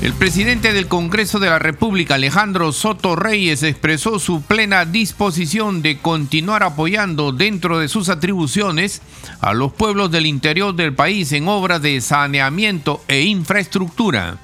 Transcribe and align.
El 0.00 0.12
presidente 0.12 0.72
del 0.72 0.86
Congreso 0.86 1.40
de 1.40 1.50
la 1.50 1.58
República, 1.58 2.14
Alejandro 2.14 2.70
Soto 2.70 3.16
Reyes, 3.16 3.64
expresó 3.64 4.20
su 4.20 4.42
plena 4.42 4.84
disposición 4.84 5.82
de 5.82 5.98
continuar 5.98 6.62
apoyando 6.62 7.32
dentro 7.32 7.80
de 7.80 7.88
sus 7.88 8.08
atribuciones 8.08 9.02
a 9.40 9.54
los 9.54 9.72
pueblos 9.72 10.12
del 10.12 10.26
interior 10.26 10.76
del 10.76 10.94
país 10.94 11.32
en 11.32 11.48
obras 11.48 11.82
de 11.82 12.00
saneamiento 12.00 13.02
e 13.08 13.22
infraestructura. 13.22 14.38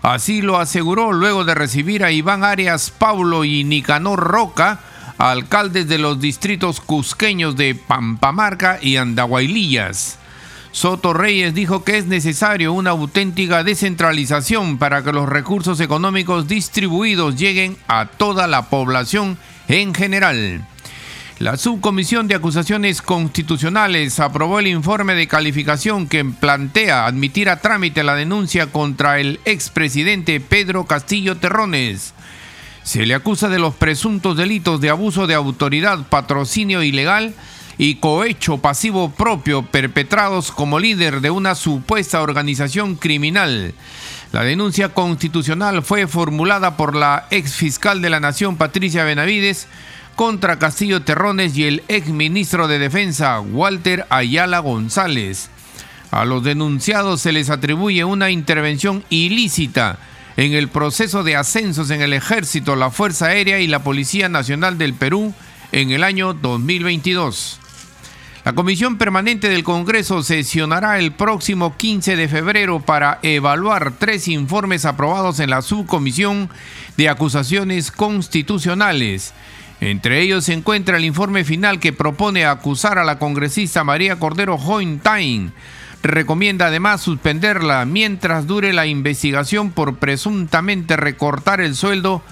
Así 0.00 0.42
lo 0.42 0.60
aseguró 0.60 1.12
luego 1.12 1.44
de 1.44 1.56
recibir 1.56 2.04
a 2.04 2.12
Iván 2.12 2.44
Arias 2.44 2.92
Paulo 2.96 3.44
y 3.44 3.64
Nicanor 3.64 4.20
Roca, 4.20 4.78
alcaldes 5.18 5.88
de 5.88 5.98
los 5.98 6.20
distritos 6.20 6.80
cusqueños 6.80 7.56
de 7.56 7.74
Pampamarca 7.74 8.78
y 8.80 8.96
Andahuaylillas. 8.96 10.20
Soto 10.72 11.12
Reyes 11.12 11.54
dijo 11.54 11.82
que 11.82 11.98
es 11.98 12.06
necesario 12.06 12.72
una 12.72 12.90
auténtica 12.90 13.64
descentralización 13.64 14.78
para 14.78 15.02
que 15.02 15.12
los 15.12 15.28
recursos 15.28 15.80
económicos 15.80 16.46
distribuidos 16.46 17.36
lleguen 17.36 17.76
a 17.88 18.06
toda 18.06 18.46
la 18.46 18.68
población 18.68 19.38
en 19.68 19.94
general. 19.94 20.66
La 21.38 21.56
Subcomisión 21.56 22.26
de 22.26 22.34
Acusaciones 22.34 23.00
Constitucionales 23.00 24.18
aprobó 24.18 24.58
el 24.58 24.66
informe 24.66 25.14
de 25.14 25.28
calificación 25.28 26.08
que 26.08 26.24
plantea 26.24 27.06
admitir 27.06 27.48
a 27.48 27.60
trámite 27.60 28.02
la 28.02 28.16
denuncia 28.16 28.66
contra 28.66 29.20
el 29.20 29.38
expresidente 29.44 30.40
Pedro 30.40 30.84
Castillo 30.86 31.36
Terrones. 31.36 32.12
Se 32.82 33.06
le 33.06 33.14
acusa 33.14 33.48
de 33.48 33.60
los 33.60 33.74
presuntos 33.74 34.36
delitos 34.36 34.80
de 34.80 34.90
abuso 34.90 35.28
de 35.28 35.34
autoridad, 35.34 36.08
patrocinio 36.08 36.82
ilegal, 36.82 37.34
y 37.78 37.94
cohecho 37.94 38.58
pasivo 38.58 39.10
propio 39.10 39.62
perpetrados 39.62 40.50
como 40.50 40.80
líder 40.80 41.20
de 41.20 41.30
una 41.30 41.54
supuesta 41.54 42.20
organización 42.20 42.96
criminal. 42.96 43.72
La 44.32 44.42
denuncia 44.42 44.90
constitucional 44.90 45.82
fue 45.82 46.06
formulada 46.08 46.76
por 46.76 46.94
la 46.94 47.26
ex 47.30 47.54
fiscal 47.54 48.02
de 48.02 48.10
la 48.10 48.20
Nación 48.20 48.56
Patricia 48.56 49.04
Benavides 49.04 49.68
contra 50.16 50.58
Castillo 50.58 51.02
Terrones 51.02 51.56
y 51.56 51.64
el 51.64 51.84
ex 51.86 52.08
ministro 52.08 52.66
de 52.66 52.80
Defensa 52.80 53.40
Walter 53.40 54.04
Ayala 54.10 54.58
González. 54.58 55.48
A 56.10 56.24
los 56.24 56.42
denunciados 56.42 57.20
se 57.20 57.32
les 57.32 57.48
atribuye 57.48 58.04
una 58.04 58.30
intervención 58.30 59.04
ilícita 59.08 59.98
en 60.36 60.52
el 60.54 60.68
proceso 60.68 61.22
de 61.22 61.36
ascensos 61.36 61.90
en 61.90 62.02
el 62.02 62.12
ejército, 62.12 62.76
la 62.76 62.90
Fuerza 62.90 63.26
Aérea 63.26 63.60
y 63.60 63.66
la 63.66 63.82
Policía 63.82 64.28
Nacional 64.28 64.78
del 64.78 64.94
Perú 64.94 65.32
en 65.72 65.90
el 65.90 66.02
año 66.02 66.34
2022. 66.34 67.60
La 68.48 68.54
Comisión 68.54 68.96
Permanente 68.96 69.50
del 69.50 69.62
Congreso 69.62 70.22
sesionará 70.22 70.98
el 70.98 71.12
próximo 71.12 71.76
15 71.76 72.16
de 72.16 72.28
febrero 72.28 72.80
para 72.80 73.18
evaluar 73.20 73.92
tres 73.98 74.26
informes 74.26 74.86
aprobados 74.86 75.38
en 75.40 75.50
la 75.50 75.60
Subcomisión 75.60 76.48
de 76.96 77.10
Acusaciones 77.10 77.90
Constitucionales. 77.90 79.34
Entre 79.82 80.22
ellos 80.22 80.46
se 80.46 80.54
encuentra 80.54 80.96
el 80.96 81.04
informe 81.04 81.44
final 81.44 81.78
que 81.78 81.92
propone 81.92 82.46
acusar 82.46 82.98
a 82.98 83.04
la 83.04 83.18
congresista 83.18 83.84
María 83.84 84.18
Cordero 84.18 84.54
Hointain. 84.54 85.52
Recomienda 86.02 86.68
además 86.68 87.02
suspenderla 87.02 87.84
mientras 87.84 88.46
dure 88.46 88.72
la 88.72 88.86
investigación 88.86 89.72
por 89.72 89.96
presuntamente 89.96 90.96
recortar 90.96 91.60
el 91.60 91.76
sueldo 91.76 92.22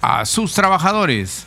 a 0.00 0.24
sus 0.24 0.54
trabajadores. 0.54 1.46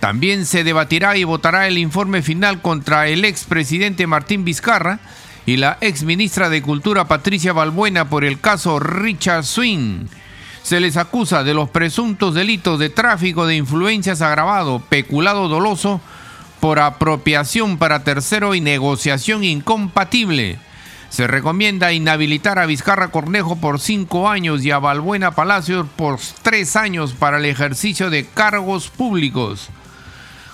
También 0.00 0.46
se 0.46 0.62
debatirá 0.62 1.16
y 1.16 1.24
votará 1.24 1.66
el 1.66 1.76
informe 1.76 2.22
final 2.22 2.62
contra 2.62 3.08
el 3.08 3.24
expresidente 3.24 4.06
Martín 4.06 4.44
Vizcarra 4.44 5.00
y 5.44 5.56
la 5.56 5.78
exministra 5.80 6.48
de 6.48 6.62
Cultura 6.62 7.08
Patricia 7.08 7.52
Balbuena 7.52 8.08
por 8.08 8.24
el 8.24 8.40
caso 8.40 8.78
Richard 8.78 9.44
Swing. 9.44 10.06
Se 10.62 10.78
les 10.78 10.96
acusa 10.96 11.42
de 11.42 11.54
los 11.54 11.70
presuntos 11.70 12.34
delitos 12.34 12.78
de 12.78 12.90
tráfico 12.90 13.46
de 13.46 13.56
influencias 13.56 14.20
agravado, 14.22 14.80
peculado 14.80 15.48
doloso, 15.48 16.00
por 16.60 16.78
apropiación 16.78 17.78
para 17.78 18.04
tercero 18.04 18.54
y 18.54 18.60
negociación 18.60 19.44
incompatible. 19.44 20.58
Se 21.08 21.26
recomienda 21.26 21.92
inhabilitar 21.92 22.58
a 22.58 22.66
Vizcarra 22.66 23.08
Cornejo 23.08 23.56
por 23.56 23.80
cinco 23.80 24.28
años 24.28 24.64
y 24.64 24.70
a 24.70 24.78
Balbuena 24.78 25.30
Palacios 25.30 25.86
por 25.96 26.18
tres 26.42 26.76
años 26.76 27.14
para 27.14 27.38
el 27.38 27.46
ejercicio 27.46 28.10
de 28.10 28.26
cargos 28.26 28.88
públicos. 28.90 29.70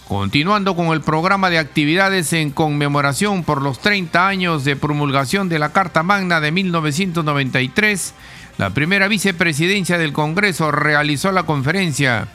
Continuando 0.08 0.76
con 0.76 0.88
el 0.88 1.00
programa 1.00 1.48
de 1.48 1.58
actividades 1.58 2.32
en 2.34 2.50
conmemoración 2.50 3.42
por 3.42 3.62
los 3.62 3.78
30 3.78 4.28
años 4.28 4.64
de 4.64 4.76
promulgación 4.76 5.48
de 5.48 5.58
la 5.58 5.72
Carta 5.72 6.02
Magna 6.02 6.40
de 6.40 6.52
1993, 6.52 8.12
la 8.58 8.70
primera 8.70 9.08
vicepresidencia 9.08 9.96
del 9.96 10.12
Congreso 10.12 10.70
realizó 10.70 11.32
la 11.32 11.44
conferencia 11.44 12.28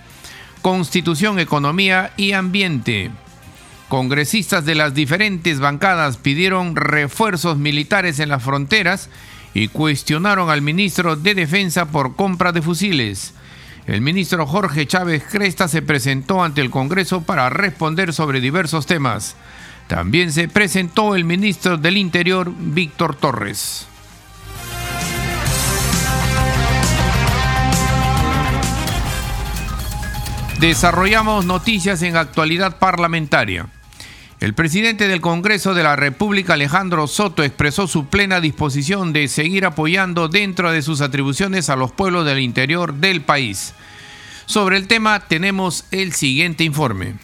Constitución, 0.63 1.39
Economía 1.39 2.11
y 2.17 2.31
Ambiente. 2.31 3.11
Congresistas 3.87 4.65
de 4.65 4.73
las 4.73 4.95
diferentes 4.95 5.59
bancadas 5.59 6.17
pidieron 6.17 6.75
refuerzos 6.75 7.57
militares 7.57 8.19
en 8.19 8.29
las 8.29 8.43
fronteras 8.43 9.09
y 9.53 9.67
cuestionaron 9.67 10.49
al 10.49 10.63
ministro 10.63 11.15
de 11.15 11.35
Defensa 11.35 11.85
por 11.85 12.15
compra 12.15 12.51
de 12.51 12.63
fusiles. 12.63 13.33
El 13.89 14.01
ministro 14.01 14.45
Jorge 14.45 14.85
Chávez 14.85 15.23
Cresta 15.31 15.67
se 15.67 15.81
presentó 15.81 16.43
ante 16.43 16.61
el 16.61 16.69
Congreso 16.69 17.21
para 17.23 17.49
responder 17.49 18.13
sobre 18.13 18.39
diversos 18.39 18.85
temas. 18.85 19.35
También 19.87 20.31
se 20.31 20.47
presentó 20.47 21.15
el 21.15 21.25
ministro 21.25 21.75
del 21.75 21.97
Interior, 21.97 22.53
Víctor 22.55 23.15
Torres. 23.15 23.87
Desarrollamos 30.59 31.45
noticias 31.47 32.03
en 32.03 32.15
actualidad 32.15 32.77
parlamentaria. 32.77 33.69
El 34.39 34.53
presidente 34.53 35.09
del 35.09 35.19
Congreso 35.19 35.73
de 35.73 35.83
la 35.83 35.97
República, 35.97 36.53
Alejandro 36.53 37.07
Soto, 37.07 37.43
expresó 37.43 37.87
su 37.87 38.07
plena 38.07 38.39
disposición 38.39 39.11
de 39.11 39.27
seguir 39.27 39.65
apoyando 39.65 40.29
dentro 40.29 40.71
de 40.71 40.81
sus 40.81 41.01
atribuciones 41.01 41.69
a 41.69 41.75
los 41.75 41.91
pueblos 41.91 42.25
del 42.25 42.39
interior 42.39 42.93
del 42.93 43.21
país. 43.21 43.73
Sobre 44.45 44.77
el 44.77 44.87
tema 44.87 45.19
tenemos 45.19 45.85
el 45.91 46.13
siguiente 46.13 46.63
informe 46.63 47.15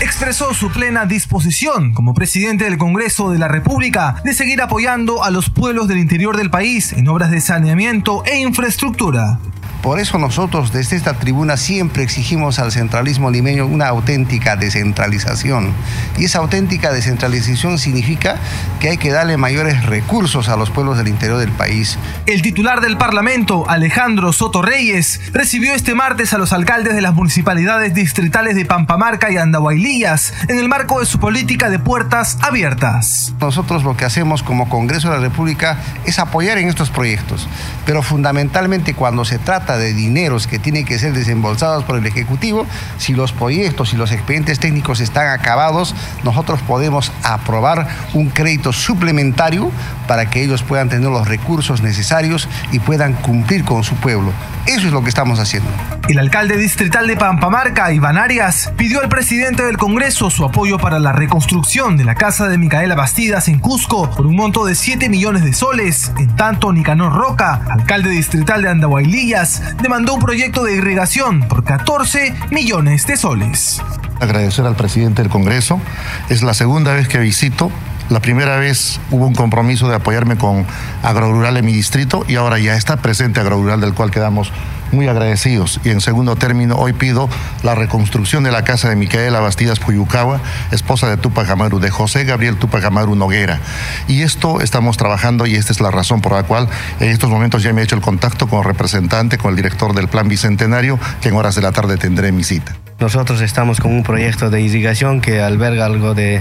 expresó 0.00 0.52
su 0.52 0.70
plena 0.70 1.06
disposición 1.06 1.94
como 1.94 2.14
presidente 2.14 2.64
del 2.64 2.78
Congreso 2.78 3.30
de 3.30 3.38
la 3.38 3.48
República 3.48 4.20
de 4.24 4.34
seguir 4.34 4.60
apoyando 4.60 5.24
a 5.24 5.30
los 5.30 5.50
pueblos 5.50 5.88
del 5.88 5.98
interior 5.98 6.36
del 6.36 6.50
país 6.50 6.92
en 6.92 7.08
obras 7.08 7.30
de 7.30 7.40
saneamiento 7.40 8.22
e 8.26 8.38
infraestructura. 8.38 9.38
Por 9.82 10.00
eso 10.00 10.18
nosotros 10.18 10.72
desde 10.72 10.96
esta 10.96 11.14
tribuna 11.14 11.56
siempre 11.56 12.02
exigimos 12.02 12.58
al 12.58 12.72
centralismo 12.72 13.30
limeño 13.30 13.66
una 13.66 13.88
auténtica 13.88 14.56
descentralización. 14.56 15.72
Y 16.18 16.24
esa 16.24 16.38
auténtica 16.38 16.92
descentralización 16.92 17.78
significa 17.78 18.36
que 18.80 18.90
hay 18.90 18.98
que 18.98 19.10
darle 19.10 19.36
mayores 19.36 19.86
recursos 19.86 20.48
a 20.48 20.56
los 20.56 20.70
pueblos 20.70 20.98
del 20.98 21.08
interior 21.08 21.38
del 21.38 21.52
país. 21.52 21.98
El 22.26 22.42
titular 22.42 22.80
del 22.80 22.96
Parlamento, 22.96 23.68
Alejandro 23.68 24.32
Soto 24.32 24.62
Reyes, 24.62 25.20
recibió 25.32 25.74
este 25.74 25.94
martes 25.94 26.32
a 26.32 26.38
los 26.38 26.52
alcaldes 26.52 26.94
de 26.94 27.00
las 27.00 27.14
municipalidades 27.14 27.94
distritales 27.94 28.56
de 28.56 28.64
Pampamarca 28.64 29.30
y 29.30 29.36
Andahuaylillas 29.36 30.34
en 30.48 30.58
el 30.58 30.68
marco 30.68 31.00
de 31.00 31.06
su 31.06 31.18
política 31.18 31.70
de 31.70 31.78
puertas 31.78 32.38
abiertas. 32.42 33.34
Nosotros 33.40 33.84
lo 33.84 33.96
que 33.96 34.04
hacemos 34.04 34.42
como 34.42 34.68
Congreso 34.68 35.10
de 35.10 35.16
la 35.16 35.22
República 35.22 35.78
es 36.04 36.18
apoyar 36.18 36.58
en 36.58 36.68
estos 36.68 36.90
proyectos, 36.90 37.48
pero 37.84 38.02
fundamentalmente 38.02 38.94
cuando 38.94 39.24
se 39.24 39.38
trata 39.38 39.75
de 39.78 39.92
dineros 39.92 40.46
que 40.46 40.58
tienen 40.58 40.84
que 40.84 40.98
ser 40.98 41.12
desembolsados 41.12 41.84
por 41.84 41.96
el 41.96 42.06
Ejecutivo, 42.06 42.66
si 42.98 43.14
los 43.14 43.32
proyectos 43.32 43.92
y 43.92 43.96
los 43.96 44.12
expedientes 44.12 44.58
técnicos 44.58 45.00
están 45.00 45.28
acabados, 45.28 45.94
nosotros 46.24 46.60
podemos 46.62 47.12
aprobar 47.22 47.88
un 48.14 48.28
crédito 48.28 48.72
suplementario 48.72 49.70
para 50.06 50.30
que 50.30 50.42
ellos 50.42 50.62
puedan 50.62 50.88
tener 50.88 51.10
los 51.10 51.26
recursos 51.26 51.82
necesarios 51.82 52.48
y 52.72 52.78
puedan 52.78 53.14
cumplir 53.14 53.64
con 53.64 53.84
su 53.84 53.94
pueblo. 53.96 54.32
Eso 54.66 54.88
es 54.88 54.92
lo 54.92 55.02
que 55.02 55.08
estamos 55.08 55.38
haciendo. 55.38 55.70
El 56.08 56.18
alcalde 56.18 56.56
distrital 56.56 57.06
de 57.06 57.16
Pampamarca, 57.16 57.92
Iván 57.92 58.18
Arias, 58.18 58.72
pidió 58.76 59.00
al 59.00 59.08
presidente 59.08 59.64
del 59.64 59.76
Congreso 59.76 60.30
su 60.30 60.44
apoyo 60.44 60.78
para 60.78 60.98
la 60.98 61.12
reconstrucción 61.12 61.96
de 61.96 62.04
la 62.04 62.16
casa 62.16 62.48
de 62.48 62.58
Micaela 62.58 62.96
Bastidas 62.96 63.48
en 63.48 63.60
Cusco 63.60 64.10
por 64.10 64.26
un 64.26 64.34
monto 64.34 64.64
de 64.64 64.74
7 64.74 65.08
millones 65.08 65.44
de 65.44 65.52
soles. 65.52 66.12
En 66.18 66.34
tanto, 66.34 66.72
Nicanor 66.72 67.12
Roca, 67.12 67.60
alcalde 67.70 68.10
distrital 68.10 68.62
de 68.62 68.70
Andahuaylillas, 68.70 69.55
Demandó 69.82 70.14
un 70.14 70.20
proyecto 70.20 70.64
de 70.64 70.74
irrigación 70.74 71.46
por 71.48 71.64
14 71.64 72.34
millones 72.50 73.06
de 73.06 73.16
soles. 73.16 73.82
Agradecer 74.20 74.64
al 74.66 74.76
presidente 74.76 75.22
del 75.22 75.30
Congreso. 75.30 75.80
Es 76.28 76.42
la 76.42 76.54
segunda 76.54 76.94
vez 76.94 77.08
que 77.08 77.18
visito 77.18 77.70
la 78.08 78.20
primera 78.20 78.56
vez 78.56 79.00
hubo 79.10 79.26
un 79.26 79.34
compromiso 79.34 79.88
de 79.88 79.96
apoyarme 79.96 80.36
con 80.36 80.64
Agrorural 81.02 81.56
en 81.56 81.64
mi 81.64 81.72
distrito 81.72 82.24
y 82.28 82.36
ahora 82.36 82.58
ya 82.58 82.76
está 82.76 82.96
presente 82.98 83.40
Agrorural 83.40 83.80
del 83.80 83.94
cual 83.94 84.10
quedamos 84.10 84.52
muy 84.92 85.08
agradecidos. 85.08 85.80
Y 85.84 85.90
en 85.90 86.00
segundo 86.00 86.36
término, 86.36 86.76
hoy 86.76 86.92
pido 86.92 87.28
la 87.64 87.74
reconstrucción 87.74 88.44
de 88.44 88.52
la 88.52 88.62
casa 88.62 88.88
de 88.88 88.96
Micaela 88.96 89.40
Bastidas 89.40 89.80
Puyucagua, 89.80 90.40
esposa 90.70 91.08
de 91.08 91.16
Tupac 91.16 91.48
Amaru, 91.50 91.80
de 91.80 91.90
José 91.90 92.24
Gabriel 92.24 92.56
Tupac 92.56 92.84
Amaru 92.84 93.16
Noguera. 93.16 93.58
Y 94.06 94.22
esto 94.22 94.60
estamos 94.60 94.96
trabajando 94.96 95.46
y 95.46 95.56
esta 95.56 95.72
es 95.72 95.80
la 95.80 95.90
razón 95.90 96.20
por 96.20 96.32
la 96.32 96.44
cual 96.44 96.68
en 97.00 97.08
estos 97.08 97.30
momentos 97.30 97.62
ya 97.62 97.72
me 97.72 97.80
he 97.80 97.84
hecho 97.84 97.96
el 97.96 98.02
contacto 98.02 98.46
con 98.46 98.60
el 98.60 98.64
representante, 98.64 99.38
con 99.38 99.50
el 99.50 99.56
director 99.56 99.94
del 99.94 100.08
Plan 100.08 100.28
Bicentenario, 100.28 100.98
que 101.20 101.30
en 101.30 101.34
horas 101.34 101.56
de 101.56 101.62
la 101.62 101.72
tarde 101.72 101.96
tendré 101.96 102.30
mi 102.30 102.44
cita. 102.44 102.76
Nosotros 102.98 103.42
estamos 103.42 103.78
con 103.78 103.92
un 103.92 104.02
proyecto 104.02 104.48
de 104.48 104.62
irrigación 104.62 105.20
que 105.20 105.42
alberga 105.42 105.84
algo 105.84 106.14
de 106.14 106.40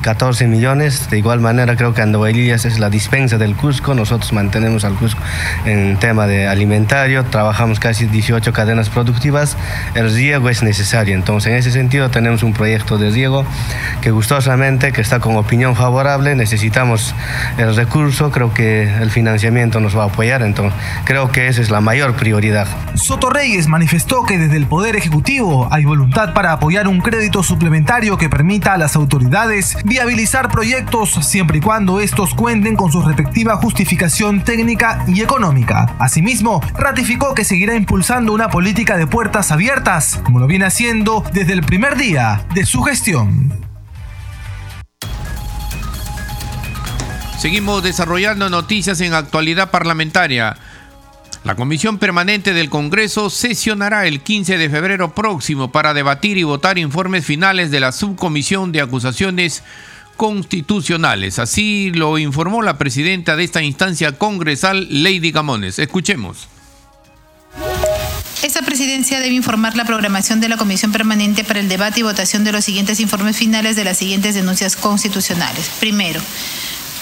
14 0.00 0.46
millones. 0.46 1.10
De 1.10 1.18
igual 1.18 1.40
manera, 1.40 1.76
creo 1.76 1.92
que 1.92 2.00
Andobailías 2.00 2.64
es 2.64 2.78
la 2.78 2.88
dispensa 2.88 3.36
del 3.36 3.54
Cusco. 3.54 3.92
Nosotros 3.92 4.32
mantenemos 4.32 4.84
al 4.84 4.94
Cusco 4.94 5.20
en 5.66 5.98
tema 5.98 6.26
de 6.26 6.48
alimentario. 6.48 7.22
Trabajamos 7.26 7.80
casi 7.80 8.06
18 8.06 8.50
cadenas 8.54 8.88
productivas. 8.88 9.58
El 9.94 10.10
riego 10.10 10.48
es 10.48 10.62
necesario. 10.62 11.14
Entonces, 11.14 11.52
en 11.52 11.58
ese 11.58 11.70
sentido, 11.70 12.08
tenemos 12.08 12.42
un 12.42 12.54
proyecto 12.54 12.96
de 12.96 13.10
riego 13.10 13.44
que 14.00 14.10
gustosamente, 14.10 14.92
que 14.92 15.02
está 15.02 15.20
con 15.20 15.36
opinión 15.36 15.76
favorable. 15.76 16.34
Necesitamos 16.34 17.14
el 17.58 17.76
recurso. 17.76 18.30
Creo 18.30 18.54
que 18.54 18.90
el 19.02 19.10
financiamiento 19.10 19.80
nos 19.80 19.94
va 19.94 20.04
a 20.04 20.06
apoyar. 20.06 20.40
Entonces, 20.40 20.72
creo 21.04 21.30
que 21.30 21.48
esa 21.48 21.60
es 21.60 21.68
la 21.68 21.82
mayor 21.82 22.14
prioridad. 22.14 22.66
Soto 22.94 23.28
Reyes 23.28 23.68
manifestó 23.68 24.22
que 24.24 24.38
desde 24.38 24.56
el 24.56 24.66
Poder 24.66 24.96
Ejecutivo 24.96 25.57
hay 25.70 25.84
voluntad 25.84 26.34
para 26.34 26.52
apoyar 26.52 26.86
un 26.86 27.00
crédito 27.00 27.42
suplementario 27.42 28.16
que 28.16 28.28
permita 28.28 28.74
a 28.74 28.78
las 28.78 28.94
autoridades 28.94 29.76
viabilizar 29.84 30.50
proyectos 30.50 31.10
siempre 31.26 31.58
y 31.58 31.60
cuando 31.60 32.00
estos 32.00 32.34
cuenten 32.34 32.76
con 32.76 32.92
su 32.92 33.02
respectiva 33.02 33.56
justificación 33.56 34.44
técnica 34.44 35.04
y 35.08 35.22
económica. 35.22 35.96
Asimismo, 35.98 36.60
ratificó 36.74 37.34
que 37.34 37.44
seguirá 37.44 37.74
impulsando 37.74 38.32
una 38.32 38.50
política 38.50 38.96
de 38.96 39.06
puertas 39.06 39.50
abiertas, 39.50 40.20
como 40.24 40.38
lo 40.38 40.46
viene 40.46 40.66
haciendo 40.66 41.24
desde 41.32 41.54
el 41.54 41.62
primer 41.62 41.96
día 41.96 42.44
de 42.54 42.64
su 42.64 42.82
gestión. 42.82 43.52
Seguimos 47.38 47.84
desarrollando 47.84 48.50
noticias 48.50 49.00
en 49.00 49.14
actualidad 49.14 49.70
parlamentaria. 49.70 50.56
La 51.44 51.54
Comisión 51.54 51.98
Permanente 51.98 52.52
del 52.52 52.68
Congreso 52.68 53.30
sesionará 53.30 54.06
el 54.06 54.20
15 54.20 54.58
de 54.58 54.68
febrero 54.68 55.14
próximo 55.14 55.70
para 55.70 55.94
debatir 55.94 56.36
y 56.36 56.42
votar 56.42 56.78
informes 56.78 57.24
finales 57.24 57.70
de 57.70 57.80
la 57.80 57.92
Subcomisión 57.92 58.72
de 58.72 58.80
Acusaciones 58.80 59.62
Constitucionales. 60.16 61.38
Así 61.38 61.90
lo 61.94 62.18
informó 62.18 62.60
la 62.62 62.76
presidenta 62.76 63.36
de 63.36 63.44
esta 63.44 63.62
instancia 63.62 64.12
congresal, 64.12 64.88
Lady 64.90 65.30
Gamones. 65.30 65.78
Escuchemos. 65.78 66.48
Esta 68.42 68.62
presidencia 68.62 69.18
debe 69.20 69.34
informar 69.34 69.76
la 69.76 69.84
programación 69.84 70.40
de 70.40 70.48
la 70.48 70.56
Comisión 70.56 70.92
Permanente 70.92 71.44
para 71.44 71.60
el 71.60 71.68
debate 71.68 72.00
y 72.00 72.02
votación 72.04 72.44
de 72.44 72.52
los 72.52 72.64
siguientes 72.64 73.00
informes 73.00 73.36
finales 73.36 73.74
de 73.74 73.84
las 73.84 73.98
siguientes 73.98 74.34
denuncias 74.34 74.76
constitucionales. 74.76 75.70
Primero, 75.80 76.20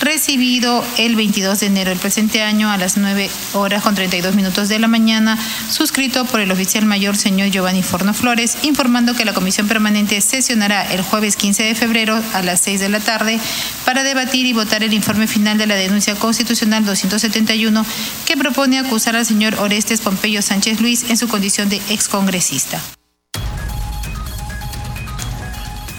recibido 0.00 0.82
el 0.96 1.14
22 1.14 1.60
de 1.60 1.66
enero 1.66 1.90
del 1.90 1.98
presente 1.98 2.40
año 2.40 2.70
a 2.70 2.78
las 2.78 2.96
9 2.96 3.28
horas 3.52 3.82
con 3.82 3.94
32 3.94 4.34
minutos 4.34 4.70
de 4.70 4.78
la 4.78 4.88
mañana, 4.88 5.38
suscrito 5.70 6.24
por 6.24 6.40
el 6.40 6.50
oficial 6.50 6.86
mayor 6.86 7.14
señor 7.14 7.50
Giovanni 7.50 7.82
Forno 7.82 8.14
Flores, 8.14 8.56
informando 8.62 9.12
que 9.12 9.26
la 9.26 9.34
comisión 9.34 9.68
permanente 9.68 10.18
sesionará 10.22 10.90
el 10.94 11.02
jueves 11.02 11.36
15 11.36 11.62
de 11.62 11.74
febrero 11.74 12.18
a 12.32 12.40
las 12.40 12.62
6 12.62 12.80
de 12.80 12.88
la 12.88 13.00
tarde 13.00 13.38
para 13.84 14.02
debatir 14.02 14.46
y 14.46 14.54
votar 14.54 14.82
el 14.82 14.94
informe 14.94 15.26
final 15.26 15.58
de 15.58 15.66
la 15.66 15.74
denuncia 15.74 16.14
constitucional 16.14 16.86
271 16.86 17.84
que 18.24 18.38
propone 18.38 18.78
acusar 18.78 19.14
al 19.14 19.26
señor 19.26 19.56
Orestes 19.56 20.00
Pompeyo 20.00 20.40
Sánchez 20.40 20.80
Luis 20.80 21.01
en 21.08 21.16
su 21.16 21.28
condición 21.28 21.68
de 21.68 21.76
excongresista. 21.90 22.80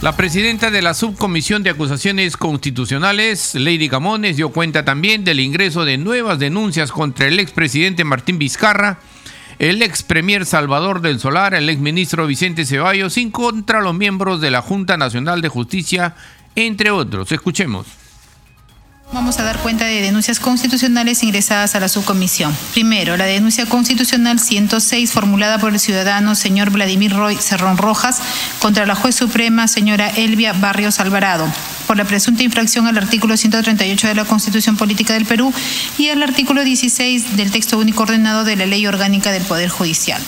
La 0.04 0.18
presidenta 0.18 0.70
de 0.70 0.82
la 0.82 0.94
Subcomisión 0.94 1.64
de 1.64 1.70
Acusaciones 1.70 2.36
Constitucionales, 2.36 3.56
Lady 3.56 3.88
Camones, 3.88 4.36
dio 4.36 4.50
cuenta 4.50 4.84
también 4.84 5.24
del 5.24 5.40
ingreso 5.40 5.86
de 5.86 5.98
nuevas 5.98 6.40
denuncias 6.40 6.92
contra 6.92 7.28
el 7.28 7.40
expresidente 7.40 8.04
Martín 8.04 8.38
Vizcarra, 8.38 9.00
el 9.60 9.82
ex 9.82 10.04
premier 10.04 10.46
Salvador 10.46 11.00
del 11.00 11.22
Solar, 11.22 11.54
el 11.54 11.70
ex 11.70 11.80
ministro 11.80 12.28
Vicente 12.28 12.66
Ceballos 12.66 13.18
y 13.18 13.32
contra 13.32 13.80
los 13.80 13.96
miembros 13.96 14.42
de 14.42 14.52
la 14.52 14.62
Junta 14.62 14.98
Nacional 14.98 15.42
de 15.42 15.48
Justicia, 15.48 16.16
entre 16.56 16.92
otros. 16.92 17.32
Escuchemos. 17.32 18.03
Vamos 19.14 19.38
a 19.38 19.44
dar 19.44 19.60
cuenta 19.60 19.86
de 19.86 20.02
denuncias 20.02 20.40
constitucionales 20.40 21.22
ingresadas 21.22 21.76
a 21.76 21.80
la 21.80 21.88
subcomisión. 21.88 22.52
Primero, 22.72 23.16
la 23.16 23.26
denuncia 23.26 23.68
constitucional 23.68 24.40
106 24.40 25.12
formulada 25.12 25.60
por 25.60 25.72
el 25.72 25.80
ciudadano 25.80 26.34
señor 26.34 26.72
Vladimir 26.72 27.14
Roy 27.14 27.36
Cerrón 27.36 27.78
Rojas 27.78 28.20
contra 28.58 28.88
la 28.88 28.96
juez 28.96 29.14
suprema 29.16 29.68
señora 29.68 30.10
Elvia 30.10 30.54
Barrios 30.54 31.00
Alvarado 31.00 31.46
por 31.86 31.96
la 31.96 32.06
presunta 32.06 32.42
infracción 32.42 32.88
al 32.88 32.98
artículo 32.98 33.38
138 33.38 34.08
de 34.08 34.16
la 34.16 34.26
Constitución 34.26 34.78
Política 34.78 35.14
del 35.14 35.26
Perú 35.26 35.54
y 36.00 36.10
al 36.10 36.24
artículo 36.24 36.64
16 36.64 37.38
del 37.38 37.52
texto 37.52 37.78
único 37.78 38.02
ordenado 38.02 38.44
de 38.44 38.56
la 38.56 38.66
Ley 38.66 38.88
Orgánica 38.88 39.32
del 39.32 39.44
Poder 39.44 39.70
Judicial. 39.70 40.24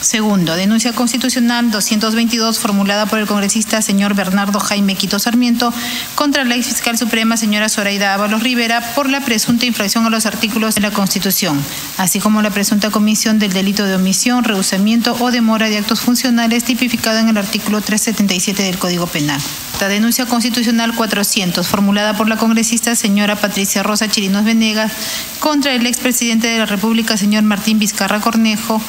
Segundo, 0.00 0.56
denuncia 0.56 0.94
constitucional 0.94 1.70
222 1.70 2.58
formulada 2.58 3.04
por 3.04 3.18
el 3.18 3.26
congresista 3.26 3.82
señor 3.82 4.14
Bernardo 4.14 4.58
Jaime 4.58 4.94
Quito 4.94 5.18
Sarmiento 5.18 5.74
contra 6.14 6.44
la 6.44 6.56
ex 6.56 6.68
fiscal 6.68 6.96
suprema 6.96 7.36
señora 7.36 7.68
Zoraida 7.68 8.14
Ábalos 8.14 8.42
Rivera 8.42 8.94
por 8.94 9.10
la 9.10 9.20
presunta 9.20 9.66
infracción 9.66 10.06
a 10.06 10.10
los 10.10 10.24
artículos 10.24 10.74
de 10.74 10.80
la 10.80 10.90
Constitución, 10.90 11.62
así 11.98 12.18
como 12.18 12.40
la 12.40 12.50
presunta 12.50 12.90
comisión 12.90 13.38
del 13.38 13.52
delito 13.52 13.84
de 13.84 13.96
omisión, 13.96 14.42
rehusamiento 14.44 15.16
o 15.20 15.30
demora 15.30 15.68
de 15.68 15.78
actos 15.78 16.00
funcionales 16.00 16.64
tipificado 16.64 17.18
en 17.18 17.28
el 17.28 17.36
artículo 17.36 17.82
377 17.82 18.62
del 18.62 18.78
Código 18.78 19.06
Penal. 19.06 19.40
La 19.80 19.88
denuncia 19.88 20.24
constitucional 20.26 20.94
400 20.94 21.66
formulada 21.66 22.16
por 22.16 22.28
la 22.28 22.36
congresista 22.36 22.94
señora 22.94 23.36
Patricia 23.36 23.82
Rosa 23.82 24.08
Chirinos 24.08 24.44
Venegas 24.44 24.92
contra 25.40 25.74
el 25.74 25.86
expresidente 25.86 26.48
de 26.48 26.58
la 26.58 26.66
República 26.66 27.16
señor 27.18 27.42
Martín 27.44 27.78
Vizcarra 27.78 28.20
Cornejo 28.20 28.80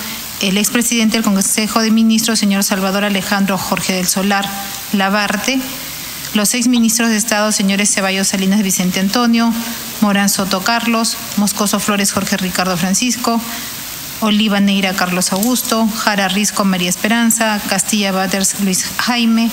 el 0.42 0.58
expresidente 0.58 1.18
del 1.18 1.24
Consejo 1.24 1.82
de 1.82 1.92
Ministros, 1.92 2.40
señor 2.40 2.64
Salvador 2.64 3.04
Alejandro 3.04 3.58
Jorge 3.58 3.94
del 3.94 4.08
Solar 4.08 4.48
Labarte, 4.92 5.60
Los 6.34 6.50
seis 6.50 6.68
ministros 6.68 7.10
de 7.10 7.18
Estado, 7.18 7.52
señores 7.52 7.94
Ceballos 7.94 8.30
Salinas 8.30 8.64
Vicente 8.64 9.00
Antonio, 9.00 9.54
Morán 10.00 10.30
Soto 10.30 10.62
Carlos, 10.62 11.18
Moscoso 11.38 11.80
Flores 11.80 12.12
Jorge 12.14 12.38
Ricardo 12.38 12.76
Francisco, 12.78 13.40
Oliva 14.22 14.60
Neira 14.60 14.94
Carlos 14.94 15.32
Augusto, 15.32 15.88
Jara 15.88 16.28
Risco 16.28 16.64
María 16.64 16.90
Esperanza, 16.90 17.60
Castilla 17.70 18.12
Batters 18.12 18.62
Luis 18.62 18.86
Jaime, 18.98 19.52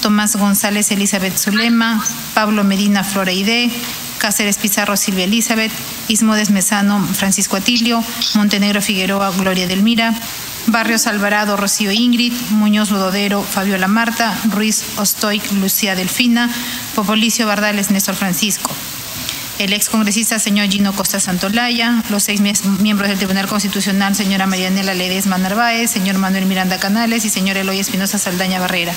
Tomás 0.00 0.36
González 0.36 0.90
Elizabeth 0.90 1.36
Zulema, 1.36 2.02
Pablo 2.34 2.64
Medina 2.64 3.04
Floreide, 3.04 3.70
Cáceres 4.18 4.58
Pizarro 4.58 4.96
Silvia 4.96 5.24
Elizabeth, 5.24 5.72
Ismodes 6.08 6.50
Mesano 6.50 7.04
Francisco 7.14 7.56
Atilio, 7.56 8.02
Montenegro 8.34 8.80
Figueroa 8.80 9.30
Gloria 9.30 9.66
Delmira, 9.66 10.14
Barrios 10.66 11.06
Alvarado 11.06 11.56
Rocío 11.56 11.92
Ingrid, 11.92 12.32
Muñoz 12.50 12.90
Ludodero 12.90 13.42
Fabiola 13.42 13.88
Marta, 13.88 14.36
Ruiz 14.50 14.84
Ostoic 14.96 15.52
Lucía 15.52 15.94
Delfina, 15.94 16.50
Popolicio 16.94 17.46
Bardales 17.46 17.90
Néstor 17.90 18.14
Francisco. 18.14 18.70
El 19.58 19.72
ex 19.72 19.88
congresista 19.88 20.38
señor 20.38 20.68
Gino 20.68 20.92
Costa 20.94 21.20
Santolaya, 21.20 22.02
los 22.10 22.24
seis 22.24 22.40
miembros 22.40 23.08
del 23.08 23.18
Tribunal 23.18 23.46
Constitucional, 23.46 24.16
señora 24.16 24.46
Marianela 24.46 24.94
Ledesma 24.94 25.38
Narváez, 25.38 25.90
señor 25.90 26.18
Manuel 26.18 26.46
Miranda 26.46 26.78
Canales 26.78 27.24
y 27.24 27.30
señor 27.30 27.56
Eloy 27.56 27.78
Espinosa 27.78 28.18
Saldaña 28.18 28.58
Barrera 28.58 28.94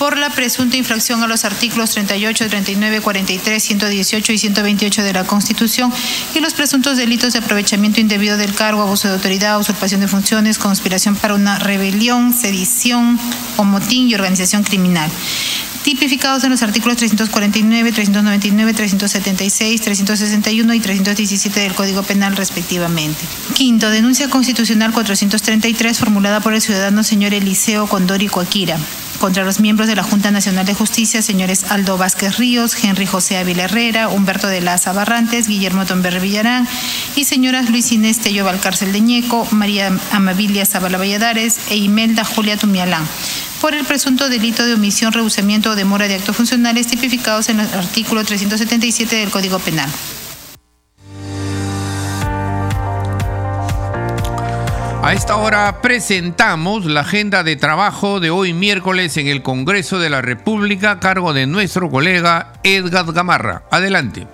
por 0.00 0.16
la 0.16 0.30
presunta 0.30 0.78
infracción 0.78 1.22
a 1.22 1.26
los 1.26 1.44
artículos 1.44 1.90
38, 1.90 2.48
39, 2.48 3.02
43, 3.02 3.62
118 3.62 4.32
y 4.32 4.38
128 4.38 5.02
de 5.02 5.12
la 5.12 5.24
Constitución 5.24 5.92
y 6.34 6.40
los 6.40 6.54
presuntos 6.54 6.96
delitos 6.96 7.34
de 7.34 7.40
aprovechamiento 7.40 8.00
indebido 8.00 8.38
del 8.38 8.54
cargo, 8.54 8.80
abuso 8.80 9.08
de 9.08 9.14
autoridad, 9.14 9.60
usurpación 9.60 10.00
de 10.00 10.08
funciones, 10.08 10.56
conspiración 10.56 11.16
para 11.16 11.34
una 11.34 11.58
rebelión, 11.58 12.32
sedición 12.32 13.20
o 13.58 13.64
motín 13.64 14.08
y 14.08 14.14
organización 14.14 14.62
criminal 14.62 15.10
tipificados 15.82 16.44
en 16.44 16.50
los 16.50 16.62
artículos 16.62 16.96
349, 16.96 17.92
399, 17.92 18.72
376, 18.74 19.80
361 19.82 20.74
y 20.74 20.80
317 20.80 21.60
del 21.60 21.74
Código 21.74 22.02
Penal 22.02 22.36
respectivamente. 22.36 23.20
Quinto, 23.54 23.90
denuncia 23.90 24.30
constitucional 24.30 24.92
433 24.92 25.98
formulada 25.98 26.40
por 26.40 26.54
el 26.54 26.62
ciudadano 26.62 27.02
señor 27.02 27.34
Eliseo 27.34 27.86
Condórico 27.86 28.40
Aquira 28.40 28.78
contra 29.20 29.44
los 29.44 29.60
miembros 29.60 29.86
de 29.86 29.94
la 29.94 30.02
Junta 30.02 30.30
Nacional 30.30 30.64
de 30.64 30.72
Justicia, 30.72 31.20
señores 31.20 31.66
Aldo 31.68 31.98
Vázquez 31.98 32.38
Ríos, 32.38 32.74
Henry 32.82 33.04
José 33.06 33.36
Ávila 33.36 33.64
Herrera, 33.64 34.08
Humberto 34.08 34.48
de 34.48 34.62
Laza 34.62 34.94
Barrantes, 34.94 35.46
Guillermo 35.46 35.84
Tomberre 35.84 36.20
Villarán 36.20 36.66
y 37.14 37.24
señoras 37.24 37.68
Luis 37.68 37.92
Inés 37.92 38.18
Tello 38.18 38.46
Valcárcel 38.46 38.92
de 38.92 39.00
Ñeco, 39.00 39.46
María 39.50 39.92
Amabilia 40.10 40.64
Zabala 40.64 40.96
Valladares 40.96 41.58
e 41.68 41.76
Imelda 41.76 42.24
Julia 42.24 42.56
Tumialán 42.56 43.06
por 43.60 43.74
el 43.74 43.84
presunto 43.84 44.30
delito 44.30 44.64
de 44.64 44.72
omisión, 44.72 45.12
rehusamiento 45.12 45.70
o 45.70 45.76
demora 45.76 46.08
de 46.08 46.14
actos 46.14 46.34
funcionales 46.34 46.86
tipificados 46.86 47.50
en 47.50 47.60
el 47.60 47.66
artículo 47.74 48.24
377 48.24 49.16
del 49.16 49.30
Código 49.30 49.58
Penal. 49.58 49.90
A 55.10 55.12
esta 55.12 55.34
hora 55.34 55.80
presentamos 55.82 56.84
la 56.84 57.00
agenda 57.00 57.42
de 57.42 57.56
trabajo 57.56 58.20
de 58.20 58.30
hoy 58.30 58.52
miércoles 58.52 59.16
en 59.16 59.26
el 59.26 59.42
Congreso 59.42 59.98
de 59.98 60.08
la 60.08 60.22
República 60.22 60.92
a 60.92 61.00
cargo 61.00 61.32
de 61.32 61.48
nuestro 61.48 61.90
colega 61.90 62.52
Edgar 62.62 63.12
Gamarra. 63.12 63.62
Adelante. 63.72 64.28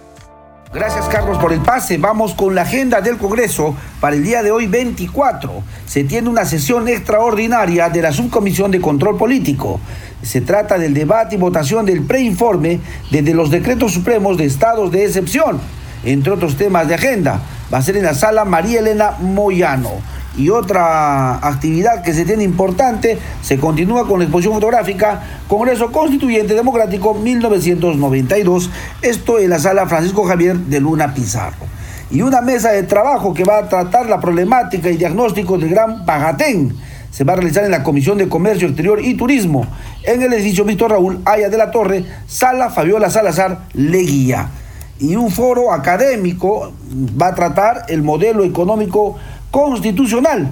Gracias 0.75 1.09
Carlos 1.09 1.39
por 1.39 1.55
el 1.55 1.61
pase. 1.61 1.97
Vamos 1.97 2.35
con 2.35 2.55
la 2.55 2.61
agenda 2.61 3.01
del 3.01 3.17
Congreso 3.17 3.75
para 4.01 4.17
el 4.17 4.23
día 4.23 4.43
de 4.43 4.51
hoy 4.51 4.67
24. 4.67 5.63
Se 5.87 6.05
tiene 6.05 6.29
una 6.29 6.45
sesión 6.45 6.87
extraordinaria 6.89 7.89
de 7.89 8.03
la 8.03 8.13
Subcomisión 8.13 8.71
de 8.71 8.83
Control 8.83 9.17
Político. 9.17 9.81
Se 10.21 10.43
trata 10.43 10.77
del 10.77 10.93
debate 10.93 11.37
y 11.37 11.39
votación 11.39 11.87
del 11.87 12.03
preinforme 12.03 12.81
desde 13.11 13.33
los 13.33 13.51
decretos 13.51 13.95
supremos 13.95 14.37
de 14.37 14.45
estados 14.45 14.93
de 14.93 15.07
excepción, 15.07 15.59
entre 16.05 16.35
otros 16.35 16.59
temas 16.59 16.87
de 16.87 16.97
agenda. 16.97 17.41
Va 17.73 17.79
a 17.79 17.83
ser 17.83 17.97
en 17.97 18.05
la 18.05 18.15
sala 18.15 18.45
María 18.45 18.81
Elena 18.81 19.13
Moyano 19.13 20.16
y 20.37 20.51
otra 20.51 21.37
actividad 21.37 22.03
que 22.03 22.13
se 22.13 22.25
tiene 22.25 22.45
importante, 22.45 23.19
se 23.43 23.59
continúa 23.59 24.07
con 24.07 24.19
la 24.19 24.25
exposición 24.25 24.55
fotográfica 24.55 25.23
Congreso 25.49 25.91
Constituyente 25.91 26.55
Democrático 26.55 27.15
1992, 27.15 28.71
esto 29.03 29.39
en 29.39 29.51
la 29.51 29.59
sala 29.59 29.87
Francisco 29.87 30.25
Javier 30.25 30.57
de 30.57 30.81
Luna 30.81 31.15
Pizarro. 31.15 31.67
Y 32.11 32.23
una 32.23 32.41
mesa 32.41 32.71
de 32.71 32.83
trabajo 32.83 33.35
que 33.35 33.45
va 33.45 33.59
a 33.59 33.69
tratar 33.69 34.09
la 34.09 34.21
problemática 34.21 34.91
y 34.91 34.97
diagnóstico 34.97 35.59
del 35.59 35.71
Gran 35.71 36.05
Pagatén. 36.05 36.77
Se 37.11 37.25
va 37.25 37.33
a 37.33 37.37
realizar 37.37 37.65
en 37.65 37.71
la 37.71 37.83
Comisión 37.83 38.19
de 38.19 38.29
Comercio 38.29 38.69
Exterior 38.69 39.01
y 39.03 39.15
Turismo, 39.15 39.67
en 40.05 40.23
el 40.23 40.33
edificio 40.35 40.65
Víctor 40.65 40.91
Raúl 40.91 41.21
Aya 41.25 41.49
de 41.49 41.57
la 41.57 41.71
Torre, 41.71 42.05
Sala 42.27 42.71
Fabiola 42.71 43.11
Salazar 43.11 43.63
Leguía. 43.73 44.51
Y 44.99 45.17
un 45.17 45.31
foro 45.31 45.73
académico 45.73 46.73
va 47.21 47.29
a 47.29 47.35
tratar 47.35 47.85
el 47.89 48.03
modelo 48.03 48.45
económico 48.45 49.17
constitucional 49.57 50.51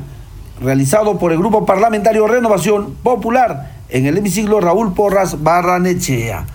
realizado 0.62 1.18
por 1.18 1.30
el 1.30 1.37
Grupo 1.37 1.66
Parlamentario 1.66 2.26
Renovación 2.26 2.94
Popular 3.02 3.73
en 3.90 4.06
el 4.06 4.16
hemiciclo 4.16 4.62
Raúl 4.62 4.94
Porras 4.94 5.42
Barranechea. 5.42 6.46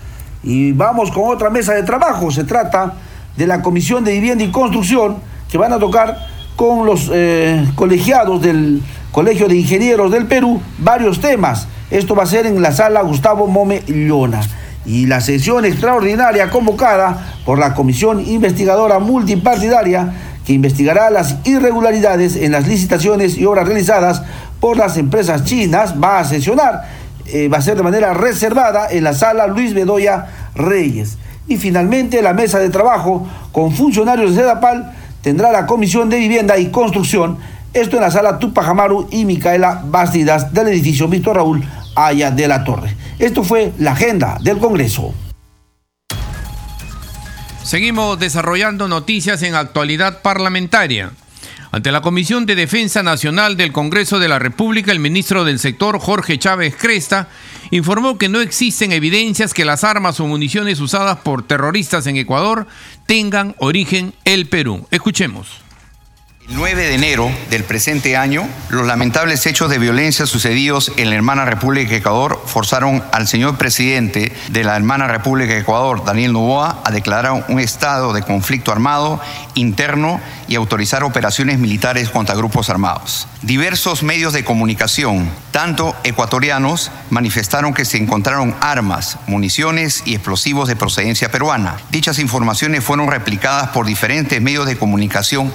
Y 0.42 0.72
vamos 0.72 1.12
con 1.12 1.32
otra 1.32 1.48
mesa 1.48 1.74
de 1.74 1.84
trabajo. 1.84 2.32
Se 2.32 2.42
trata 2.42 2.94
de 3.36 3.46
la 3.46 3.62
Comisión 3.62 4.02
de 4.02 4.14
Vivienda 4.14 4.42
y 4.42 4.50
Construcción 4.50 5.18
que 5.48 5.58
van 5.58 5.72
a 5.72 5.78
tocar 5.78 6.16
con 6.56 6.86
los 6.86 7.08
eh, 7.12 7.70
colegiados 7.76 8.42
del 8.42 8.82
Colegio 9.12 9.46
de 9.46 9.54
Ingenieros 9.54 10.10
del 10.10 10.26
Perú 10.26 10.60
varios 10.78 11.20
temas. 11.20 11.68
Esto 11.88 12.16
va 12.16 12.24
a 12.24 12.26
ser 12.26 12.46
en 12.46 12.60
la 12.60 12.72
sala 12.72 13.02
Gustavo 13.02 13.46
Mome 13.46 13.84
Llona. 13.86 14.40
Y 14.84 15.06
la 15.06 15.20
sesión 15.20 15.64
extraordinaria 15.66 16.50
convocada 16.50 17.34
por 17.44 17.60
la 17.60 17.74
Comisión 17.74 18.18
Investigadora 18.26 18.98
Multipartidaria 18.98 20.29
que 20.50 20.54
investigará 20.54 21.10
las 21.10 21.36
irregularidades 21.44 22.34
en 22.34 22.50
las 22.50 22.66
licitaciones 22.66 23.38
y 23.38 23.44
obras 23.44 23.68
realizadas 23.68 24.22
por 24.58 24.76
las 24.76 24.96
empresas 24.96 25.44
chinas, 25.44 25.94
va 26.02 26.18
a 26.18 26.24
sesionar, 26.24 26.88
eh, 27.26 27.46
va 27.46 27.58
a 27.58 27.62
ser 27.62 27.76
de 27.76 27.84
manera 27.84 28.14
reservada 28.14 28.88
en 28.90 29.04
la 29.04 29.14
sala 29.14 29.46
Luis 29.46 29.74
Bedoya 29.74 30.26
Reyes. 30.56 31.18
Y 31.46 31.56
finalmente 31.56 32.20
la 32.20 32.32
mesa 32.32 32.58
de 32.58 32.68
trabajo 32.68 33.28
con 33.52 33.70
funcionarios 33.70 34.34
de 34.34 34.40
SEDAPAL 34.40 34.92
tendrá 35.22 35.52
la 35.52 35.66
Comisión 35.66 36.10
de 36.10 36.18
Vivienda 36.18 36.58
y 36.58 36.72
Construcción, 36.72 37.38
esto 37.72 37.94
en 37.94 38.02
la 38.02 38.10
sala 38.10 38.40
Tupajamaru 38.40 39.06
y 39.12 39.26
Micaela 39.26 39.84
Bastidas 39.84 40.52
del 40.52 40.66
edificio 40.66 41.06
Víctor 41.06 41.36
Raúl 41.36 41.64
Aya 41.94 42.32
de 42.32 42.48
la 42.48 42.64
Torre. 42.64 42.96
Esto 43.20 43.44
fue 43.44 43.72
la 43.78 43.92
agenda 43.92 44.36
del 44.42 44.58
Congreso. 44.58 45.14
Seguimos 47.70 48.18
desarrollando 48.18 48.88
noticias 48.88 49.44
en 49.44 49.54
actualidad 49.54 50.22
parlamentaria. 50.22 51.12
Ante 51.70 51.92
la 51.92 52.00
Comisión 52.00 52.44
de 52.44 52.56
Defensa 52.56 53.04
Nacional 53.04 53.56
del 53.56 53.70
Congreso 53.70 54.18
de 54.18 54.26
la 54.26 54.40
República, 54.40 54.90
el 54.90 54.98
ministro 54.98 55.44
del 55.44 55.60
sector, 55.60 56.00
Jorge 56.00 56.36
Chávez 56.36 56.74
Cresta, 56.74 57.28
informó 57.70 58.18
que 58.18 58.28
no 58.28 58.40
existen 58.40 58.90
evidencias 58.90 59.54
que 59.54 59.64
las 59.64 59.84
armas 59.84 60.18
o 60.18 60.26
municiones 60.26 60.80
usadas 60.80 61.20
por 61.20 61.46
terroristas 61.46 62.08
en 62.08 62.16
Ecuador 62.16 62.66
tengan 63.06 63.54
origen 63.58 64.14
el 64.24 64.48
Perú. 64.48 64.88
Escuchemos. 64.90 65.69
El 66.50 66.56
9 66.56 66.88
de 66.88 66.94
enero 66.96 67.30
del 67.48 67.62
presente 67.62 68.16
año, 68.16 68.44
los 68.70 68.84
lamentables 68.84 69.46
hechos 69.46 69.70
de 69.70 69.78
violencia 69.78 70.26
sucedidos 70.26 70.90
en 70.96 71.08
la 71.08 71.14
hermana 71.14 71.44
República 71.44 71.90
de 71.92 71.98
Ecuador 71.98 72.42
forzaron 72.44 73.04
al 73.12 73.28
señor 73.28 73.56
presidente 73.56 74.32
de 74.48 74.64
la 74.64 74.74
hermana 74.74 75.06
República 75.06 75.52
de 75.52 75.60
Ecuador, 75.60 76.04
Daniel 76.04 76.32
Novoa, 76.32 76.82
a 76.84 76.90
declarar 76.90 77.44
un 77.46 77.60
estado 77.60 78.12
de 78.12 78.22
conflicto 78.22 78.72
armado 78.72 79.20
interno 79.54 80.20
y 80.48 80.56
autorizar 80.56 81.04
operaciones 81.04 81.60
militares 81.60 82.10
contra 82.10 82.34
grupos 82.34 82.68
armados. 82.68 83.28
Diversos 83.42 84.02
medios 84.02 84.32
de 84.32 84.44
comunicación, 84.44 85.30
tanto 85.52 85.94
ecuatorianos, 86.02 86.90
manifestaron 87.10 87.74
que 87.74 87.84
se 87.84 87.96
encontraron 87.96 88.56
armas, 88.60 89.18
municiones 89.28 90.02
y 90.04 90.14
explosivos 90.14 90.66
de 90.66 90.74
procedencia 90.74 91.30
peruana. 91.30 91.76
Dichas 91.90 92.18
informaciones 92.18 92.82
fueron 92.82 93.08
replicadas 93.08 93.68
por 93.68 93.86
diferentes 93.86 94.42
medios 94.42 94.66
de 94.66 94.76
comunicación 94.76 95.52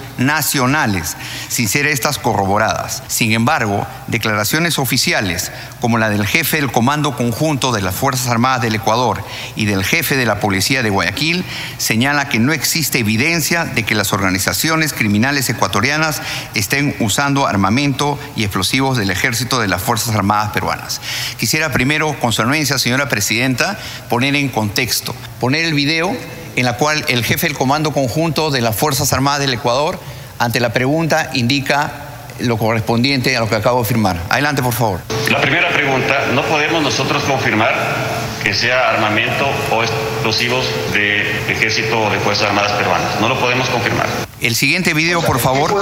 sin 1.47 1.67
ser 1.67 1.87
estas 1.87 2.19
corroboradas. 2.19 3.03
Sin 3.07 3.31
embargo, 3.31 3.85
declaraciones 4.07 4.79
oficiales, 4.79 5.51
como 5.81 5.97
la 5.97 6.09
del 6.09 6.25
jefe 6.25 6.57
del 6.57 6.71
Comando 6.71 7.15
Conjunto 7.15 7.71
de 7.71 7.81
las 7.81 7.95
Fuerzas 7.95 8.27
Armadas 8.27 8.61
del 8.61 8.75
Ecuador 8.75 9.23
y 9.55 9.65
del 9.65 9.83
jefe 9.83 10.15
de 10.17 10.25
la 10.25 10.39
Policía 10.39 10.83
de 10.83 10.89
Guayaquil, 10.89 11.45
señala 11.77 12.29
que 12.29 12.39
no 12.39 12.53
existe 12.53 12.99
evidencia 12.99 13.65
de 13.65 13.83
que 13.83 13.95
las 13.95 14.13
organizaciones 14.13 14.93
criminales 14.93 15.49
ecuatorianas 15.49 16.21
estén 16.53 16.95
usando 16.99 17.47
armamento 17.47 18.19
y 18.35 18.43
explosivos 18.43 18.97
del 18.97 19.11
ejército 19.11 19.59
de 19.59 19.67
las 19.67 19.81
Fuerzas 19.81 20.15
Armadas 20.15 20.51
peruanas. 20.51 21.01
Quisiera 21.37 21.71
primero, 21.71 22.19
con 22.19 22.31
su 22.31 22.41
anuencia, 22.41 22.77
señora 22.77 23.09
presidenta, 23.09 23.77
poner 24.09 24.35
en 24.35 24.49
contexto, 24.49 25.15
poner 25.39 25.65
el 25.65 25.73
video 25.73 26.15
en 26.55 26.65
la 26.65 26.77
cual 26.77 27.03
el 27.07 27.23
jefe 27.23 27.47
del 27.47 27.57
Comando 27.57 27.91
Conjunto 27.91 28.51
de 28.51 28.61
las 28.61 28.75
Fuerzas 28.75 29.11
Armadas 29.13 29.41
del 29.41 29.53
Ecuador, 29.53 29.99
ante 30.39 30.59
la 30.59 30.71
pregunta, 30.71 31.29
indica 31.33 31.91
lo 32.39 32.57
correspondiente 32.57 33.35
a 33.35 33.39
lo 33.39 33.49
que 33.49 33.55
acabo 33.55 33.79
de 33.79 33.85
firmar. 33.85 34.17
Adelante, 34.29 34.61
por 34.61 34.73
favor. 34.73 34.99
La 35.29 35.39
primera 35.39 35.69
pregunta, 35.69 36.25
¿no 36.33 36.43
podemos 36.43 36.83
nosotros 36.83 37.23
confirmar 37.23 37.73
que 38.45 38.53
sea 38.53 38.91
armamento 38.91 39.43
o 39.71 39.81
explosivos 39.81 40.67
de 40.93 41.21
ejército 41.51 41.99
o 41.99 42.11
de 42.11 42.19
Fuerzas 42.19 42.49
Armadas 42.49 42.73
peruanas. 42.73 43.19
No 43.19 43.27
lo 43.27 43.39
podemos 43.39 43.67
confirmar. 43.69 44.05
El 44.39 44.53
siguiente 44.53 44.93
video, 44.93 45.23
por 45.23 45.39
favor. 45.39 45.73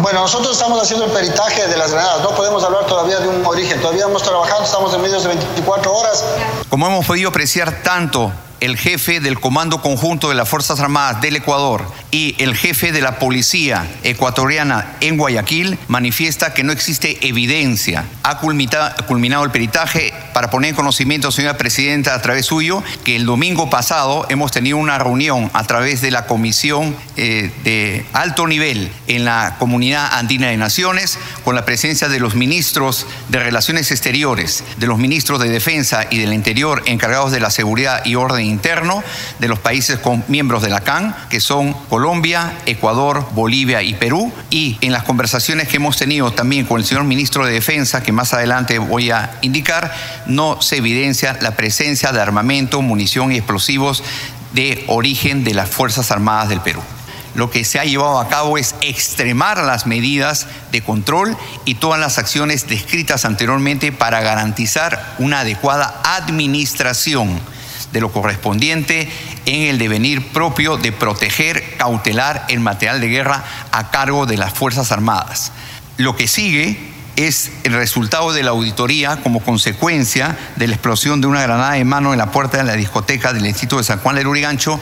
Bueno, 0.00 0.20
nosotros 0.20 0.56
estamos 0.56 0.82
haciendo 0.82 1.04
el 1.04 1.12
peritaje 1.12 1.68
de 1.68 1.76
las 1.76 1.92
granadas. 1.92 2.22
No 2.22 2.30
podemos 2.30 2.64
hablar 2.64 2.86
todavía 2.86 3.20
de 3.20 3.28
un 3.28 3.44
origen. 3.44 3.78
Todavía 3.82 4.00
estamos 4.00 4.22
trabajando, 4.22 4.64
estamos 4.64 4.94
en 4.94 5.02
medios 5.02 5.22
de 5.24 5.28
24 5.28 5.92
horas. 5.92 6.24
Como 6.70 6.86
hemos 6.86 7.04
podido 7.04 7.28
apreciar 7.28 7.82
tanto 7.82 8.32
el 8.60 8.76
jefe 8.76 9.20
del 9.20 9.40
Comando 9.40 9.82
Conjunto 9.82 10.28
de 10.28 10.34
las 10.34 10.48
Fuerzas 10.48 10.80
Armadas 10.80 11.20
del 11.20 11.36
Ecuador 11.36 11.84
y 12.10 12.34
el 12.38 12.56
jefe 12.56 12.92
de 12.92 13.00
la 13.00 13.18
Policía 13.18 13.86
Ecuatoriana 14.02 14.96
en 15.00 15.16
Guayaquil 15.16 15.78
manifiesta 15.88 16.54
que 16.54 16.62
no 16.62 16.72
existe 16.72 17.26
evidencia. 17.26 18.04
Ha 18.22 18.38
culminado 18.38 19.44
el 19.44 19.50
peritaje 19.50 20.12
para 20.36 20.50
poner 20.50 20.68
en 20.68 20.76
conocimiento, 20.76 21.32
señora 21.32 21.56
Presidenta, 21.56 22.14
a 22.14 22.20
través 22.20 22.44
suyo, 22.44 22.82
que 23.04 23.16
el 23.16 23.24
domingo 23.24 23.70
pasado 23.70 24.26
hemos 24.28 24.52
tenido 24.52 24.76
una 24.76 24.98
reunión 24.98 25.50
a 25.54 25.64
través 25.64 26.02
de 26.02 26.10
la 26.10 26.26
Comisión 26.26 26.94
eh, 27.16 27.50
de 27.64 28.04
Alto 28.12 28.46
Nivel 28.46 28.92
en 29.06 29.24
la 29.24 29.56
Comunidad 29.58 30.12
Andina 30.12 30.48
de 30.48 30.58
Naciones, 30.58 31.18
con 31.42 31.54
la 31.54 31.64
presencia 31.64 32.10
de 32.10 32.20
los 32.20 32.34
ministros 32.34 33.06
de 33.30 33.38
Relaciones 33.38 33.90
Exteriores, 33.90 34.62
de 34.76 34.86
los 34.86 34.98
ministros 34.98 35.40
de 35.40 35.48
Defensa 35.48 36.04
y 36.10 36.18
del 36.18 36.34
Interior 36.34 36.82
encargados 36.84 37.32
de 37.32 37.40
la 37.40 37.48
seguridad 37.48 38.04
y 38.04 38.16
orden 38.16 38.44
interno 38.44 39.02
de 39.38 39.48
los 39.48 39.58
países 39.58 39.98
con 39.98 40.22
miembros 40.28 40.60
de 40.60 40.68
la 40.68 40.80
CAN, 40.80 41.16
que 41.30 41.40
son 41.40 41.72
Colombia, 41.88 42.52
Ecuador, 42.66 43.26
Bolivia 43.32 43.82
y 43.82 43.94
Perú. 43.94 44.30
Y 44.50 44.76
en 44.82 44.92
las 44.92 45.04
conversaciones 45.04 45.68
que 45.68 45.76
hemos 45.76 45.96
tenido 45.96 46.30
también 46.32 46.66
con 46.66 46.78
el 46.78 46.84
señor 46.84 47.04
ministro 47.04 47.46
de 47.46 47.54
Defensa, 47.54 48.02
que 48.02 48.12
más 48.12 48.34
adelante 48.34 48.78
voy 48.78 49.10
a 49.10 49.38
indicar, 49.40 50.25
no 50.26 50.60
se 50.62 50.76
evidencia 50.76 51.38
la 51.40 51.56
presencia 51.56 52.12
de 52.12 52.20
armamento, 52.20 52.82
munición 52.82 53.32
y 53.32 53.36
explosivos 53.36 54.02
de 54.52 54.84
origen 54.88 55.44
de 55.44 55.54
las 55.54 55.70
Fuerzas 55.70 56.10
Armadas 56.10 56.48
del 56.48 56.60
Perú 56.60 56.82
lo 57.36 57.50
que 57.50 57.64
se 57.64 57.78
ha 57.78 57.84
llevado 57.84 58.18
a 58.18 58.28
cabo 58.28 58.56
es 58.56 58.74
extremar 58.80 59.58
las 59.58 59.86
medidas 59.86 60.46
de 60.72 60.82
control 60.82 61.36
y 61.66 61.74
todas 61.74 62.00
las 62.00 62.18
acciones 62.18 62.66
descritas 62.66 63.26
anteriormente 63.26 63.92
para 63.92 64.22
garantizar 64.22 65.14
una 65.18 65.40
adecuada 65.40 66.00
administración 66.02 67.38
de 67.92 68.00
lo 68.00 68.10
correspondiente 68.10 69.10
en 69.44 69.62
el 69.62 69.78
devenir 69.78 70.32
propio 70.32 70.78
de 70.78 70.92
proteger, 70.92 71.76
cautelar 71.76 72.46
el 72.48 72.60
material 72.60 73.00
de 73.00 73.08
guerra 73.08 73.44
a 73.70 73.90
cargo 73.90 74.24
de 74.24 74.38
las 74.38 74.54
Fuerzas 74.54 74.90
Armadas. 74.90 75.52
Lo 75.98 76.16
que 76.16 76.28
sigue 76.28 76.95
es 77.16 77.50
el 77.64 77.72
resultado 77.72 78.32
de 78.32 78.42
la 78.42 78.50
auditoría 78.50 79.16
como 79.16 79.40
consecuencia 79.40 80.36
de 80.56 80.68
la 80.68 80.74
explosión 80.74 81.20
de 81.20 81.26
una 81.26 81.42
granada 81.42 81.72
de 81.72 81.84
mano 81.84 82.12
en 82.12 82.18
la 82.18 82.30
puerta 82.30 82.58
de 82.58 82.64
la 82.64 82.74
discoteca 82.74 83.32
del 83.32 83.46
Instituto 83.46 83.78
de 83.78 83.84
San 83.84 83.98
Juan 84.00 84.16
del 84.16 84.26
Urigancho, 84.26 84.80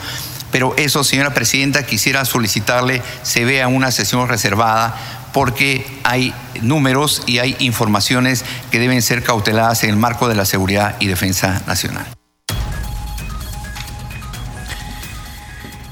pero 0.51 0.73
eso, 0.77 1.03
señora 1.03 1.33
Presidenta, 1.33 1.85
quisiera 1.85 2.23
solicitarle 2.25 3.01
se 3.23 3.45
vea 3.45 3.67
una 3.67 3.91
sesión 3.91 4.27
reservada 4.27 4.95
porque 5.33 5.85
hay 6.03 6.33
números 6.61 7.23
y 7.25 7.39
hay 7.39 7.57
informaciones 7.59 8.45
que 8.71 8.79
deben 8.79 9.01
ser 9.01 9.21
cauteladas 9.21 9.83
en 9.83 9.89
el 9.89 9.97
marco 9.97 10.29
de 10.29 10.35
la 10.35 10.45
seguridad 10.45 10.95
y 10.99 11.07
defensa 11.07 11.61
nacional. 11.67 12.05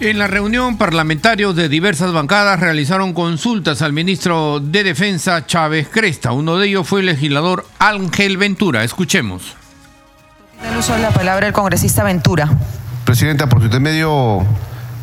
En 0.05 0.19
la 0.19 0.27
reunión, 0.27 0.77
parlamentarios 0.77 1.55
de 1.55 1.69
diversas 1.69 2.11
bancadas 2.11 2.59
realizaron 2.59 3.13
consultas 3.13 3.81
al 3.81 3.93
ministro 3.93 4.59
de 4.59 4.83
Defensa 4.83 5.45
Chávez 5.45 5.87
Cresta. 5.89 6.33
Uno 6.33 6.57
de 6.57 6.67
ellos 6.67 6.85
fue 6.85 6.99
el 6.99 7.05
legislador 7.05 7.65
Ángel 7.79 8.35
Ventura. 8.35 8.83
Escuchemos. 8.83 9.55
El 10.69 10.77
uso 10.77 10.93
de 10.93 10.99
la 10.99 11.11
palabra 11.11 11.47
el 11.47 11.53
congresista 11.53 12.03
Ventura. 12.03 12.49
Presidenta, 13.05 13.47
por 13.47 13.59
su 13.59 13.67
intermedio, 13.67 14.45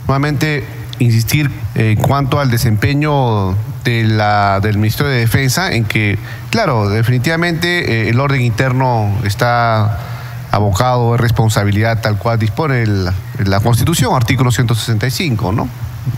nuevamente 0.06 0.64
insistir 0.98 1.50
en 1.76 1.96
cuanto 1.96 2.38
al 2.38 2.50
desempeño 2.50 3.56
de 3.84 4.04
la, 4.04 4.60
del 4.60 4.76
Ministerio 4.76 5.10
de 5.10 5.20
Defensa, 5.20 5.72
en 5.72 5.86
que, 5.86 6.18
claro, 6.50 6.90
definitivamente 6.90 8.02
eh, 8.02 8.10
el 8.10 8.20
orden 8.20 8.42
interno 8.42 9.18
está 9.24 10.09
abocado 10.50 11.14
es 11.14 11.20
responsabilidad 11.20 12.00
tal 12.00 12.18
cual 12.18 12.38
dispone 12.38 12.84
la 12.86 13.60
Constitución, 13.60 14.14
artículo 14.14 14.50
165, 14.50 15.52
¿no? 15.52 15.68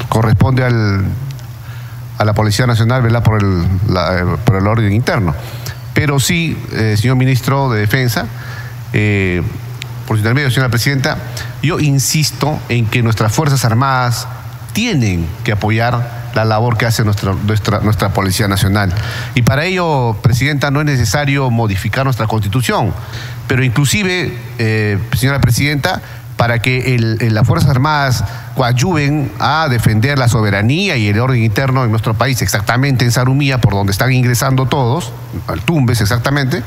Corresponde 0.08 0.64
al, 0.64 1.04
a 2.18 2.24
la 2.24 2.34
Policía 2.34 2.66
Nacional 2.66 3.02
velar 3.02 3.22
por 3.22 3.42
el, 3.42 3.66
por 4.44 4.56
el 4.56 4.66
orden 4.66 4.92
interno. 4.92 5.34
Pero 5.94 6.18
sí, 6.18 6.56
eh, 6.72 6.96
señor 6.98 7.16
ministro 7.16 7.70
de 7.70 7.80
Defensa, 7.80 8.26
eh, 8.92 9.42
por 10.06 10.16
su 10.16 10.20
intermedio, 10.20 10.50
señora 10.50 10.70
presidenta, 10.70 11.16
yo 11.62 11.80
insisto 11.80 12.58
en 12.68 12.86
que 12.86 13.02
nuestras 13.02 13.32
Fuerzas 13.32 13.64
Armadas 13.64 14.26
tienen 14.72 15.26
que 15.44 15.52
apoyar 15.52 16.22
la 16.34 16.44
labor 16.44 16.78
que 16.78 16.86
hace 16.86 17.04
nuestra, 17.04 17.34
nuestra 17.82 18.08
Policía 18.10 18.48
Nacional. 18.48 18.92
Y 19.34 19.42
para 19.42 19.64
ello, 19.64 20.16
Presidenta, 20.22 20.70
no 20.70 20.80
es 20.80 20.86
necesario 20.86 21.50
modificar 21.50 22.04
nuestra 22.04 22.26
Constitución, 22.26 22.94
pero 23.52 23.64
inclusive, 23.64 24.32
eh, 24.58 24.98
señora 25.14 25.38
Presidenta, 25.38 26.00
para 26.38 26.60
que 26.60 26.96
las 27.20 27.46
Fuerzas 27.46 27.68
Armadas 27.68 28.24
coadyuven 28.54 29.30
a 29.38 29.68
defender 29.68 30.18
la 30.18 30.26
soberanía 30.26 30.96
y 30.96 31.08
el 31.08 31.20
orden 31.20 31.42
interno 31.42 31.84
en 31.84 31.90
nuestro 31.90 32.14
país, 32.14 32.40
exactamente 32.40 33.04
en 33.04 33.12
Sarumía, 33.12 33.60
por 33.60 33.74
donde 33.74 33.92
están 33.92 34.10
ingresando 34.10 34.64
todos, 34.64 35.12
al 35.48 35.60
Tumbes 35.60 36.00
exactamente, 36.00 36.62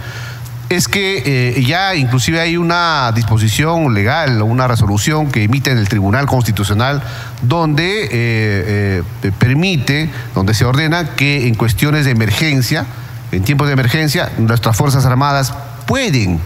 es 0.70 0.88
que 0.88 1.24
eh, 1.26 1.64
ya 1.64 1.96
inclusive 1.96 2.40
hay 2.40 2.56
una 2.56 3.12
disposición 3.16 3.96
legal 3.96 4.40
o 4.40 4.46
una 4.46 4.68
resolución 4.68 5.32
que 5.32 5.46
emite 5.46 5.72
el 5.72 5.90
Tribunal 5.90 6.28
Constitucional 6.28 7.02
donde 7.42 8.04
eh, 8.04 9.02
eh, 9.24 9.32
permite, 9.40 10.12
donde 10.36 10.54
se 10.54 10.66
ordena 10.66 11.16
que 11.16 11.48
en 11.48 11.56
cuestiones 11.56 12.06
de 12.06 12.12
emergencia, 12.12 12.86
en 13.32 13.44
tiempos 13.44 13.66
de 13.66 13.74
emergencia, 13.74 14.30
nuestras 14.38 14.78
Fuerzas 14.78 15.04
Armadas 15.08 15.52
pueden, 15.86 16.40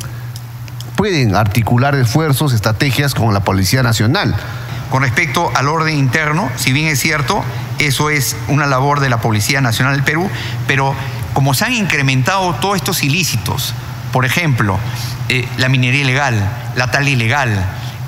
pueden 1.00 1.34
articular 1.34 1.96
esfuerzos, 1.96 2.52
estrategias 2.52 3.16
con 3.16 3.34
la 3.34 3.40
Policía 3.40 3.82
Nacional. 3.82 4.36
Con 4.92 5.02
respecto 5.02 5.50
al 5.56 5.70
orden 5.70 5.98
interno, 5.98 6.52
si 6.58 6.74
bien 6.74 6.88
es 6.88 7.00
cierto, 7.00 7.42
eso 7.78 8.10
es 8.10 8.36
una 8.50 8.66
labor 8.66 9.00
de 9.00 9.08
la 9.08 9.22
Policía 9.22 9.62
Nacional 9.62 9.96
del 9.96 10.04
Perú, 10.04 10.30
pero 10.68 10.94
como 11.34 11.54
se 11.54 11.64
han 11.64 11.72
incrementado 11.72 12.54
todos 12.56 12.76
estos 12.76 13.02
ilícitos, 13.02 13.74
por 14.12 14.26
ejemplo, 14.26 14.78
eh, 15.30 15.48
la 15.56 15.70
minería 15.70 16.02
ilegal, 16.02 16.36
la 16.76 16.92
tal 16.92 17.08
ilegal, 17.08 17.66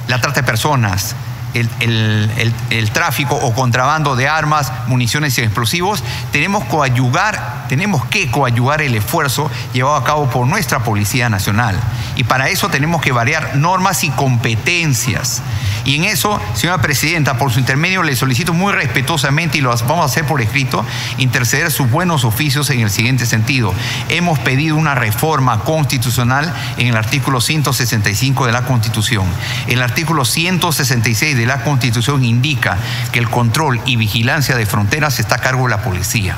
la 0.10 0.19
trata 0.19 0.41
de 0.41 0.47
personas, 0.47 1.15
el, 1.54 2.89
tráfico 2.93 3.36
o 3.36 3.54
contrabando 3.54 4.17
de 4.17 4.27
armas, 4.27 4.71
municiones 4.88 5.38
y 5.38 5.41
explosivos, 5.41 6.04
tenemos, 6.34 6.65
coadyugar, 6.65 7.67
tenemos 7.69 8.06
que 8.08 8.30
coadyugar 8.30 8.82
el 8.82 8.95
esfuerzo 8.95 9.49
llevado 9.71 9.95
a 9.95 10.04
cabo 10.04 10.30
por 10.30 10.45
nuestra 10.45 10.80
Policía 10.80 11.30
Nacional. 11.30 11.80
Y 12.21 12.23
para 12.23 12.49
eso 12.49 12.69
tenemos 12.69 13.01
que 13.01 13.12
variar 13.12 13.55
normas 13.55 14.03
y 14.03 14.12
competencias. 14.12 15.41
Y 15.86 15.95
en 15.95 16.03
eso, 16.03 16.39
señora 16.53 16.79
Presidenta, 16.79 17.39
por 17.39 17.51
su 17.51 17.57
intermedio 17.57 18.03
le 18.03 18.15
solicito 18.15 18.53
muy 18.53 18.71
respetuosamente, 18.73 19.57
y 19.57 19.62
lo 19.62 19.75
vamos 19.75 20.03
a 20.03 20.05
hacer 20.05 20.25
por 20.25 20.39
escrito, 20.39 20.86
interceder 21.17 21.71
sus 21.71 21.89
buenos 21.89 22.23
oficios 22.23 22.69
en 22.69 22.81
el 22.81 22.91
siguiente 22.91 23.25
sentido. 23.25 23.73
Hemos 24.10 24.38
pedido 24.38 24.75
una 24.75 24.93
reforma 24.93 25.62
constitucional 25.62 26.53
en 26.77 26.89
el 26.89 26.95
artículo 26.95 27.41
165 27.41 28.45
de 28.45 28.51
la 28.51 28.65
Constitución. 28.65 29.25
El 29.65 29.81
artículo 29.81 30.23
166 30.23 31.36
de 31.36 31.47
la 31.47 31.63
Constitución 31.63 32.23
indica 32.23 32.77
que 33.12 33.17
el 33.17 33.31
control 33.31 33.81
y 33.88 33.95
vigilancia 33.95 34.55
de 34.55 34.67
fronteras 34.67 35.19
está 35.19 35.38
a 35.38 35.39
cargo 35.39 35.63
de 35.63 35.71
la 35.71 35.81
policía. 35.81 36.36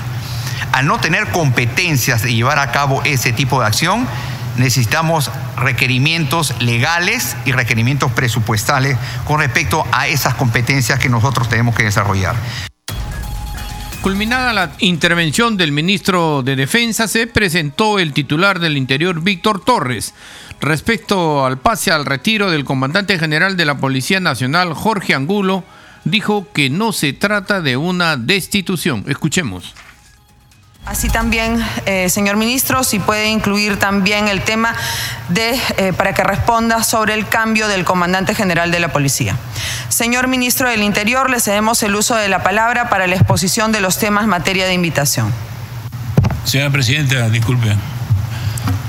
Al 0.72 0.88
no 0.88 0.98
tener 1.00 1.28
competencias 1.28 2.22
de 2.22 2.34
llevar 2.34 2.60
a 2.60 2.72
cabo 2.72 3.02
ese 3.04 3.34
tipo 3.34 3.60
de 3.60 3.68
acción, 3.68 4.08
necesitamos 4.58 5.32
requerimientos 5.58 6.54
legales 6.62 7.36
y 7.46 7.52
requerimientos 7.52 8.12
presupuestales 8.12 8.98
con 9.26 9.40
respecto 9.40 9.86
a 9.92 10.08
esas 10.08 10.36
competencias 10.36 11.00
que 11.00 11.10
nosotros 11.10 11.50
tenemos 11.50 11.76
que 11.76 11.84
desarrollar. 11.84 12.36
Culminada 14.02 14.52
la 14.52 14.72
intervención 14.80 15.56
del 15.56 15.72
ministro 15.72 16.44
de 16.44 16.58
Defensa, 16.58 17.08
se 17.08 17.26
presentó 17.26 18.00
el 18.00 18.12
titular 18.12 18.60
del 18.60 18.76
Interior, 18.76 19.22
Víctor 19.22 19.64
Torres, 19.64 20.14
respecto 20.60 21.46
al 21.46 21.58
pase 21.58 21.90
al 21.90 22.06
retiro 22.06 22.52
del 22.52 22.66
comandante 22.66 23.18
general 23.18 23.56
de 23.56 23.64
la 23.64 23.78
Policía 23.78 24.20
Nacional, 24.20 24.74
Jorge 24.74 25.14
Angulo, 25.14 25.64
dijo 26.04 26.46
que 26.54 26.70
no 26.70 26.92
se 26.92 27.14
trata 27.14 27.62
de 27.62 27.78
una 27.78 28.18
destitución. 28.18 29.06
Escuchemos. 29.08 29.74
Así 30.86 31.08
también, 31.08 31.64
eh, 31.86 32.10
señor 32.10 32.36
ministro, 32.36 32.84
si 32.84 33.00
puede 33.00 33.30
incluir 33.30 33.78
también 33.80 34.28
el 34.28 34.42
tema 34.42 34.76
de, 35.30 35.58
eh, 35.78 35.94
para 35.94 36.14
que 36.14 36.24
responda 36.24 36.84
sobre 36.84 37.14
el 37.14 37.26
cambio 37.26 37.70
del 37.70 37.86
comandante 37.86 38.36
general 38.36 38.70
de 38.70 38.82
la 38.82 38.92
policía. 38.92 39.38
Señor 39.88 40.28
ministro 40.28 40.70
del 40.70 40.84
Interior, 40.84 41.30
le 41.30 41.40
cedemos 41.40 41.82
el 41.84 41.96
uso 41.96 42.16
de 42.16 42.28
la 42.28 42.44
palabra 42.44 42.90
para 42.90 43.08
la 43.08 43.16
exposición 43.16 43.72
de 43.72 43.80
los 43.80 43.98
temas 43.98 44.28
materia 44.28 44.66
de 44.66 44.74
invitación. 44.74 45.34
Señora 46.44 46.70
Presidenta, 46.70 47.30
disculpe. 47.30 47.76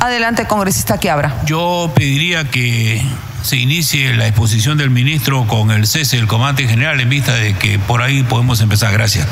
Adelante, 0.01 0.47
congresista 0.47 0.99
que 0.99 1.11
abra. 1.11 1.33
Yo 1.47 1.93
pediría 1.95 2.51
que 2.51 3.03
se 3.43 3.57
inicie 3.57 4.15
la 4.15 4.27
exposición 4.27 4.77
del 4.79 4.91
ministro 4.91 5.47
con 5.47 5.71
el 5.71 5.87
cese 5.87 6.17
del 6.17 6.27
comandante 6.27 6.67
general 6.67 7.01
en 7.01 7.09
vista 7.09 7.35
de 7.35 7.55
que 7.55 7.79
por 7.79 8.03
ahí 8.03 8.25
podemos 8.25 8.61
empezar. 8.61 8.93
Gracias. 8.93 9.29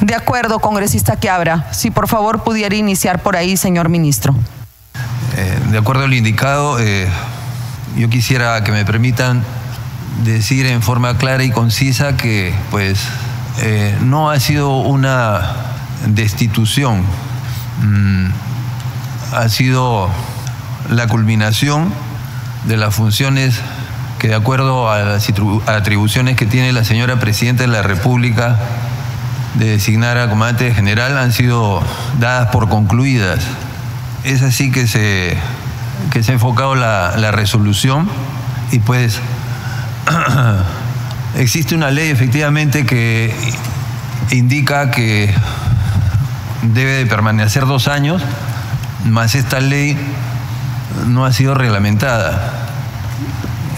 De 0.00 0.14
acuerdo, 0.14 0.60
congresista 0.60 1.16
que 1.16 1.28
abra. 1.28 1.66
Si 1.72 1.90
por 1.90 2.08
favor 2.08 2.42
pudiera 2.42 2.74
iniciar 2.74 3.22
por 3.22 3.36
ahí, 3.36 3.56
señor 3.56 3.88
ministro. 3.88 4.34
Eh, 5.36 5.58
de 5.70 5.78
acuerdo 5.78 6.04
a 6.04 6.08
lo 6.08 6.14
indicado, 6.14 6.78
eh, 6.80 7.06
yo 7.96 8.08
quisiera 8.08 8.64
que 8.64 8.72
me 8.72 8.84
permitan 8.84 9.44
decir 10.24 10.66
en 10.66 10.82
forma 10.82 11.16
clara 11.18 11.44
y 11.44 11.50
concisa 11.50 12.16
que 12.16 12.54
pues 12.70 13.06
eh, 13.58 13.96
no 14.02 14.30
ha 14.30 14.40
sido 14.40 14.78
una 14.78 15.54
destitución, 16.06 17.02
mm, 17.82 18.26
ha 19.34 19.48
sido 19.48 20.08
la 20.88 21.06
culminación 21.08 21.92
de 22.64 22.76
las 22.76 22.94
funciones 22.94 23.60
que 24.18 24.28
de 24.28 24.34
acuerdo 24.34 24.90
a 24.90 24.98
las 25.00 25.28
atribuciones 25.66 26.36
que 26.36 26.46
tiene 26.46 26.72
la 26.72 26.84
señora 26.84 27.18
Presidenta 27.20 27.62
de 27.62 27.68
la 27.68 27.82
República 27.82 28.58
de 29.54 29.66
designar 29.66 30.18
a 30.18 30.28
comandante 30.28 30.72
general 30.74 31.18
han 31.18 31.32
sido 31.32 31.82
dadas 32.18 32.50
por 32.50 32.68
concluidas. 32.68 33.40
Es 34.24 34.42
así 34.42 34.70
que 34.70 34.86
se, 34.86 35.36
que 36.12 36.22
se 36.22 36.32
ha 36.32 36.34
enfocado 36.34 36.74
la, 36.74 37.16
la 37.16 37.30
resolución 37.32 38.08
y 38.70 38.78
pues 38.78 39.18
existe 41.36 41.74
una 41.74 41.90
ley 41.90 42.10
efectivamente 42.10 42.86
que 42.86 43.34
indica 44.30 44.90
que 44.90 45.34
debe 46.62 46.92
de 46.92 47.06
permanecer 47.06 47.66
dos 47.66 47.88
años, 47.88 48.22
más 49.04 49.34
esta 49.34 49.60
ley 49.60 49.96
no 51.06 51.24
ha 51.24 51.32
sido 51.32 51.54
reglamentada. 51.54 52.52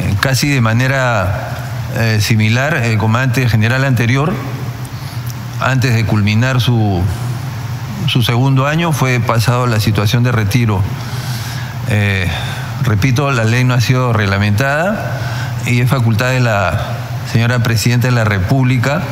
Eh, 0.01 0.15
casi 0.21 0.49
de 0.49 0.61
manera 0.61 1.53
eh, 1.97 2.19
similar, 2.21 2.75
el 2.75 2.99
comandante 2.99 3.49
general 3.49 3.85
anterior, 3.85 4.33
antes 5.65 5.95
de 5.95 6.05
culminar 6.05 6.61
su, 6.61 7.03
su 8.09 8.23
segundo 8.23 8.67
año, 8.67 8.93
fue 8.93 9.21
pasado 9.21 9.67
la 9.67 9.81
situación 9.81 10.23
de 10.23 10.33
retiro. 10.33 10.83
Eh, 11.89 12.29
repito, 12.83 13.31
la 13.31 13.45
ley 13.45 13.65
no 13.65 13.75
ha 13.75 13.81
sido 13.81 14.13
reglamentada 14.13 15.19
y 15.67 15.81
es 15.81 15.89
facultad 15.89 16.31
de 16.31 16.41
la 16.41 16.79
señora 17.31 17.63
Presidenta 17.63 18.09
de 18.09 18.13
la 18.13 18.25
República 18.25 19.03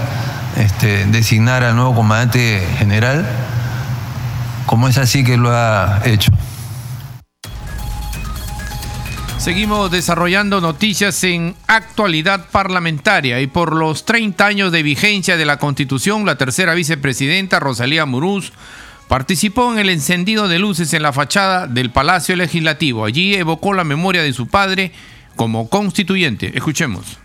este, 0.57 1.07
designar 1.07 1.65
al 1.65 1.77
nuevo 1.77 1.95
comandante 1.95 2.67
general, 2.79 3.27
como 4.67 4.89
es 4.89 4.99
así 4.99 5.25
que 5.25 5.37
lo 5.37 5.51
ha 5.51 6.01
hecho. 6.05 6.31
Seguimos 9.41 9.91
desarrollando 9.91 10.61
noticias 10.61 11.25
en 11.25 11.57
actualidad 11.67 12.51
parlamentaria 12.51 13.41
y 13.41 13.47
por 13.47 13.75
los 13.75 14.05
30 14.05 14.45
años 14.45 14.71
de 14.71 14.83
vigencia 14.83 15.39
de 15.39 15.47
la 15.47 15.57
Constitución, 15.57 16.27
la 16.27 16.37
tercera 16.37 16.75
vicepresidenta 16.75 17.59
Rosalía 17.59 18.05
Murús 18.05 18.53
participó 19.09 19.73
en 19.73 19.79
el 19.79 19.89
encendido 19.89 20.47
de 20.47 20.59
luces 20.59 20.93
en 20.93 21.03
la 21.03 21.15
fachada 21.15 21.67
del 21.67 21.91
Palacio 21.91 22.37
Legislativo. 22.37 23.07
Allí 23.07 23.35
evocó 23.35 23.73
la 23.73 23.83
memoria 23.83 24.23
de 24.23 24.35
su 24.35 24.47
padre 24.47 24.93
como 25.37 25.71
constituyente. 25.71 26.53
Escuchemos. 26.55 27.19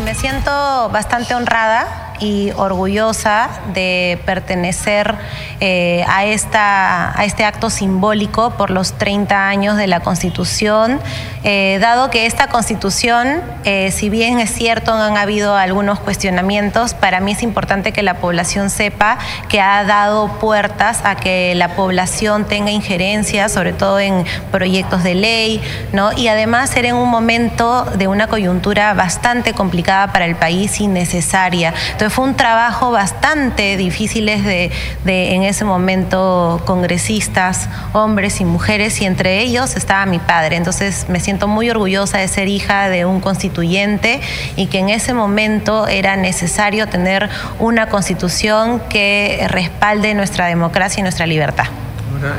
Me 0.00 0.14
siento 0.14 0.88
bastante 0.88 1.34
honrada 1.34 2.14
y 2.18 2.52
orgullosa 2.56 3.50
de 3.74 4.20
pertenecer 4.24 5.16
eh, 5.60 6.04
a, 6.08 6.24
esta, 6.24 7.18
a 7.18 7.24
este 7.24 7.44
acto 7.44 7.68
simbólico 7.68 8.52
por 8.52 8.70
los 8.70 8.92
30 8.94 9.48
años 9.48 9.76
de 9.76 9.88
la 9.88 10.00
Constitución, 10.00 11.00
eh, 11.42 11.78
dado 11.80 12.10
que 12.10 12.26
esta 12.26 12.46
Constitución, 12.46 13.42
eh, 13.64 13.90
si 13.90 14.08
bien 14.08 14.38
es 14.38 14.50
cierto, 14.50 14.92
han 14.92 15.16
habido 15.16 15.56
algunos 15.56 15.98
cuestionamientos, 15.98 16.94
para 16.94 17.20
mí 17.20 17.32
es 17.32 17.42
importante 17.42 17.92
que 17.92 18.02
la 18.02 18.14
población 18.14 18.70
sepa 18.70 19.18
que 19.48 19.60
ha 19.60 19.82
dado 19.84 20.28
puertas 20.38 21.00
a 21.04 21.16
que 21.16 21.54
la 21.56 21.74
población 21.74 22.44
tenga 22.44 22.70
injerencia, 22.70 23.48
sobre 23.48 23.72
todo 23.72 23.98
en 23.98 24.24
proyectos 24.52 25.02
de 25.02 25.16
ley, 25.16 25.60
¿no? 25.92 26.12
y 26.12 26.28
además 26.28 26.70
ser 26.70 26.86
en 26.86 26.94
un 26.94 27.08
momento 27.08 27.84
de 27.96 28.06
una 28.06 28.28
coyuntura 28.28 28.94
bastante 28.94 29.52
complicada 29.52 29.81
para 29.82 30.26
el 30.26 30.36
país 30.36 30.80
y 30.80 30.86
necesaria. 30.86 31.74
Entonces 31.92 32.12
fue 32.12 32.24
un 32.24 32.34
trabajo 32.34 32.90
bastante 32.90 33.76
difícil 33.76 34.26
de, 34.26 34.70
de 35.04 35.34
en 35.34 35.42
ese 35.42 35.64
momento 35.64 36.62
congresistas, 36.64 37.68
hombres 37.92 38.40
y 38.40 38.44
mujeres, 38.44 39.00
y 39.00 39.06
entre 39.06 39.40
ellos 39.40 39.76
estaba 39.76 40.06
mi 40.06 40.18
padre. 40.18 40.56
Entonces 40.56 41.06
me 41.08 41.20
siento 41.20 41.48
muy 41.48 41.70
orgullosa 41.70 42.18
de 42.18 42.28
ser 42.28 42.48
hija 42.48 42.88
de 42.88 43.04
un 43.04 43.20
constituyente 43.20 44.20
y 44.56 44.66
que 44.66 44.78
en 44.78 44.88
ese 44.88 45.14
momento 45.14 45.86
era 45.86 46.16
necesario 46.16 46.86
tener 46.86 47.28
una 47.58 47.88
constitución 47.88 48.80
que 48.88 49.46
respalde 49.48 50.14
nuestra 50.14 50.46
democracia 50.46 51.00
y 51.00 51.02
nuestra 51.02 51.26
libertad. 51.26 51.81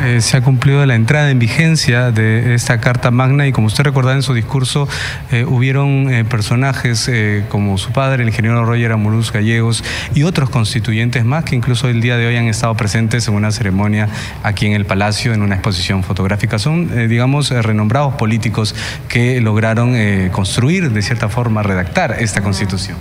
Eh, 0.03 0.21
se 0.21 0.37
ha 0.37 0.41
cumplido 0.41 0.85
la 0.85 0.95
entrada 0.95 1.29
en 1.29 1.39
vigencia 1.39 2.11
de 2.11 2.53
esta 2.53 2.79
Carta 2.79 3.11
Magna 3.11 3.47
y 3.47 3.51
como 3.51 3.67
usted 3.67 3.83
recordaba 3.83 4.15
en 4.15 4.21
su 4.21 4.33
discurso, 4.33 4.87
eh, 5.31 5.45
hubieron 5.45 6.13
eh, 6.13 6.23
personajes 6.25 7.09
como 7.49 7.77
su 7.77 7.91
padre, 7.91 8.23
el 8.23 8.29
ingeniero 8.29 8.63
Roger 8.65 8.91
Amoruz 8.91 9.31
Gallegos 9.31 9.83
y 10.13 10.23
otros 10.23 10.49
constituyentes 10.49 11.25
más 11.25 11.43
que 11.43 11.55
incluso 11.55 11.89
el 11.89 12.01
día 12.01 12.17
de 12.17 12.27
hoy 12.27 12.37
han 12.37 12.47
estado 12.47 12.75
presentes 12.75 13.27
en 13.27 13.33
una 13.33 13.51
ceremonia 13.51 14.07
aquí 14.43 14.65
en 14.65 14.73
el 14.73 14.85
Palacio, 14.85 15.33
en 15.33 15.41
una 15.41 15.55
exposición 15.55 16.03
fotográfica. 16.03 16.59
Son, 16.59 17.09
digamos, 17.09 17.49
renombrados 17.49 18.15
políticos 18.15 18.75
que 19.07 19.41
lograron 19.41 19.95
construir, 20.31 20.91
de 20.91 21.01
cierta 21.01 21.29
forma, 21.29 21.63
redactar 21.63 22.17
esta 22.19 22.41
constitución. 22.41 22.97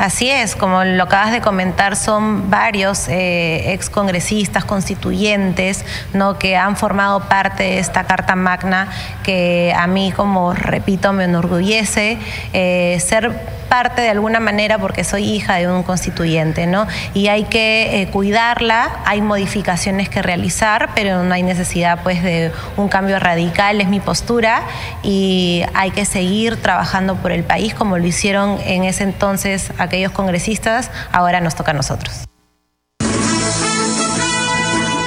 Así 0.00 0.30
es, 0.30 0.56
como 0.56 0.82
lo 0.82 1.02
acabas 1.02 1.30
de 1.30 1.42
comentar, 1.42 1.94
son 1.94 2.48
varios 2.48 3.06
eh, 3.08 3.74
excongresistas, 3.74 4.64
constituyentes, 4.64 5.84
¿no? 6.14 6.38
que 6.38 6.56
han 6.56 6.78
formado 6.78 7.20
parte 7.28 7.64
de 7.64 7.78
esta 7.80 8.04
Carta 8.04 8.34
Magna 8.34 8.88
que 9.24 9.74
a 9.76 9.86
mí, 9.86 10.10
como 10.16 10.54
repito, 10.54 11.12
me 11.12 11.24
enorgullece 11.24 12.16
eh, 12.54 12.96
ser 12.98 13.60
parte 13.70 14.02
de 14.02 14.08
alguna 14.10 14.40
manera 14.40 14.78
porque 14.78 15.04
soy 15.04 15.22
hija 15.24 15.54
de 15.54 15.68
un 15.68 15.84
constituyente, 15.84 16.66
¿no? 16.66 16.88
Y 17.14 17.28
hay 17.28 17.44
que 17.44 18.02
eh, 18.02 18.08
cuidarla, 18.08 18.90
hay 19.06 19.22
modificaciones 19.22 20.08
que 20.08 20.20
realizar, 20.22 20.90
pero 20.96 21.22
no 21.22 21.32
hay 21.32 21.44
necesidad 21.44 22.02
pues 22.02 22.20
de 22.22 22.50
un 22.76 22.88
cambio 22.88 23.20
radical, 23.20 23.80
es 23.80 23.86
mi 23.86 24.00
postura 24.00 24.62
y 25.04 25.62
hay 25.72 25.92
que 25.92 26.04
seguir 26.04 26.56
trabajando 26.56 27.14
por 27.14 27.30
el 27.30 27.44
país 27.44 27.72
como 27.72 27.96
lo 27.96 28.04
hicieron 28.04 28.58
en 28.66 28.82
ese 28.82 29.04
entonces 29.04 29.72
aquellos 29.90 30.12
congresistas, 30.12 30.90
ahora 31.12 31.40
nos 31.40 31.56
toca 31.56 31.72
a 31.72 31.74
nosotros. 31.74 32.24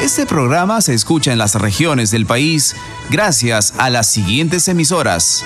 Este 0.03 0.25
programa 0.25 0.81
se 0.81 0.93
escucha 0.93 1.31
en 1.31 1.37
las 1.37 1.55
regiones 1.55 2.11
del 2.11 2.25
país 2.25 2.75
gracias 3.09 3.73
a 3.77 3.89
las 3.89 4.07
siguientes 4.07 4.67
emisoras. 4.67 5.45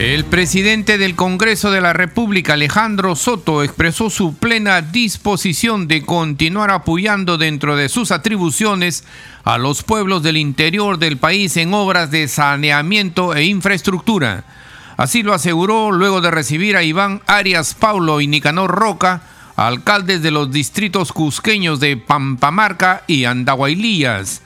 El 0.00 0.24
presidente 0.24 0.96
del 0.96 1.14
Congreso 1.14 1.70
de 1.70 1.82
la 1.82 1.92
República, 1.92 2.54
Alejandro 2.54 3.14
Soto, 3.16 3.62
expresó 3.62 4.08
su 4.08 4.34
plena 4.34 4.80
disposición 4.80 5.88
de 5.88 6.06
continuar 6.06 6.70
apoyando 6.70 7.36
dentro 7.36 7.76
de 7.76 7.90
sus 7.90 8.10
atribuciones 8.10 9.04
a 9.44 9.58
los 9.58 9.82
pueblos 9.82 10.22
del 10.22 10.38
interior 10.38 10.98
del 10.98 11.18
país 11.18 11.54
en 11.58 11.74
obras 11.74 12.10
de 12.10 12.28
saneamiento 12.28 13.34
e 13.34 13.44
infraestructura. 13.44 14.44
Así 14.96 15.22
lo 15.22 15.34
aseguró 15.34 15.92
luego 15.92 16.22
de 16.22 16.30
recibir 16.30 16.78
a 16.78 16.82
Iván 16.82 17.20
Arias 17.26 17.74
Paulo 17.74 18.22
y 18.22 18.26
Nicanor 18.26 18.70
Roca, 18.70 19.20
alcaldes 19.56 20.22
de 20.22 20.30
los 20.30 20.50
distritos 20.50 21.12
cusqueños 21.12 21.78
de 21.78 21.98
Pampamarca 21.98 23.02
y 23.06 23.26
Andahuaylías. 23.26 24.40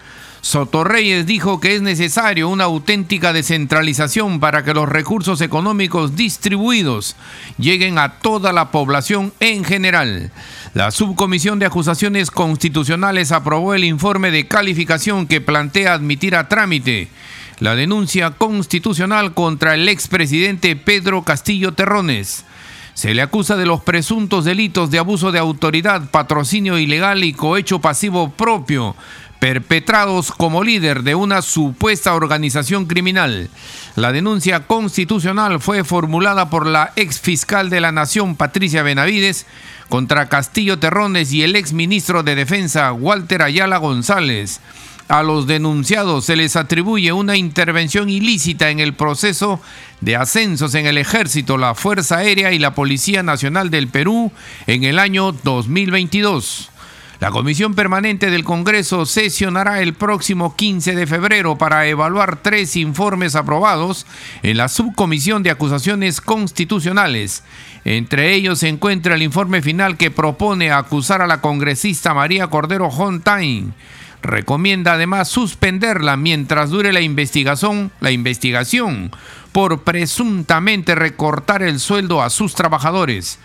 Sotorreyes 0.45 1.25
dijo 1.25 1.59
que 1.59 1.75
es 1.75 1.81
necesario 1.81 2.51
una 2.51 2.65
auténtica 2.65 3.33
descentralización 3.33 4.41
para 4.41 4.63
que 4.63 4.75
los 4.75 4.87
recursos 4.87 5.41
económicos 5.41 6.17
distribuidos 6.17 7.17
lleguen 7.57 7.99
a 7.99 8.19
toda 8.19 8.53
la 8.53 8.71
población 8.71 9.33
en 9.41 9.65
general. 9.65 10.33
La 10.75 10.91
Subcomisión 10.91 11.59
de 11.61 11.65
Acusaciones 11.65 12.31
Constitucionales 12.31 13.33
aprobó 13.33 13.73
el 13.73 13.85
informe 13.85 14.31
de 14.31 14.47
calificación 14.47 15.27
que 15.27 15.41
plantea 15.41 15.95
admitir 15.95 16.37
a 16.37 16.47
trámite 16.47 17.09
la 17.59 17.75
denuncia 17.75 18.33
constitucional 18.33 19.33
contra 19.33 19.73
el 19.73 19.89
expresidente 19.89 20.77
Pedro 20.77 21.23
Castillo 21.23 21.73
Terrones. 21.73 22.45
Se 22.93 23.13
le 23.13 23.23
acusa 23.23 23.57
de 23.57 23.67
los 23.67 23.83
presuntos 23.83 24.45
delitos 24.45 24.89
de 24.91 25.01
abuso 25.01 25.33
de 25.33 25.41
autoridad, 25.41 26.11
patrocinio 26.11 26.79
ilegal 26.79 27.25
y 27.25 27.33
cohecho 27.33 27.81
pasivo 27.81 28.31
propio 28.31 28.95
perpetrados 29.45 30.33
como 30.33 30.65
líder 30.65 31.03
de 31.03 31.15
una 31.15 31.43
supuesta 31.43 32.15
organización 32.15 32.87
criminal. 32.87 33.51
La 33.95 34.11
denuncia 34.11 34.61
constitucional 34.61 35.61
fue 35.61 35.85
formulada 35.85 36.49
por 36.49 36.67
la 36.67 36.95
ex 36.97 37.21
fiscal 37.21 37.69
de 37.69 37.83
la 37.83 37.93
Nación, 37.93 38.37
Patricia 38.37 38.83
Benavides, 38.83 39.45
contra 39.91 40.31
Castillo 40.31 40.79
Terrones 40.79 41.31
y 41.35 41.43
el 41.43 41.57
ex 41.57 41.75
ministro 41.75 42.23
de 42.23 42.37
Defensa, 42.37 42.91
Walter 42.95 43.43
Ayala 43.43 43.77
González. 43.77 44.63
A 45.09 45.23
los 45.23 45.47
denunciados 45.47 46.25
se 46.25 46.37
les 46.37 46.57
atribuye 46.57 47.13
una 47.13 47.37
intervención 47.37 48.09
ilícita 48.09 48.71
en 48.71 48.81
el 48.81 48.95
proceso 48.95 49.61
de 50.01 50.17
ascensos 50.17 50.75
en 50.75 50.87
el 50.87 50.97
ejército, 50.97 51.59
la 51.59 51.75
Fuerza 51.75 52.17
Aérea 52.17 52.53
y 52.53 52.59
la 52.59 52.75
Policía 52.75 53.23
Nacional 53.23 53.69
del 53.69 53.89
Perú 53.89 54.33
en 54.67 54.85
el 54.85 54.99
año 54.99 55.33
2022. 55.33 56.71
La 57.20 57.31
Comisión 57.31 57.74
Permanente 57.74 58.31
del 58.31 58.44
Congreso 58.44 59.07
sesionará 59.07 59.81
el 59.81 59.94
próximo 59.94 60.57
15 60.57 60.94
de 60.94 61.07
febrero 61.07 61.57
para 61.57 61.87
evaluar 61.87 62.42
tres 62.42 62.77
informes 62.77 63.37
aprobados 63.37 64.05
en 64.42 64.57
la 64.57 64.68
Subcomisión 64.68 65.42
de 65.42 65.50
Acusaciones 65.50 66.20
Constitucionales. 66.20 67.44
Entre 67.85 68.35
ellos 68.35 68.59
se 68.59 68.68
encuentra 68.68 69.14
el 69.14 69.22
informe 69.22 69.62
final 69.62 69.96
que 69.96 70.11
propone 70.11 70.72
acusar 70.72 71.22
a 71.22 71.27
la 71.27 71.40
congresista 71.40 72.14
María 72.14 72.48
Cordero 72.48 72.88
Hontain. 72.88 73.74
Recomienda 74.22 74.94
además 74.94 75.29
suspenderla 75.29 76.16
mientras 76.16 76.70
dure 76.70 76.92
la 76.92 77.03
investigación, 77.03 77.92
la 78.00 78.11
investigación 78.11 79.12
por 79.53 79.83
presuntamente 79.83 80.94
recortar 80.94 81.62
el 81.62 81.79
sueldo 81.79 82.22
a 82.22 82.31
sus 82.31 82.55
trabajadores. 82.55 83.38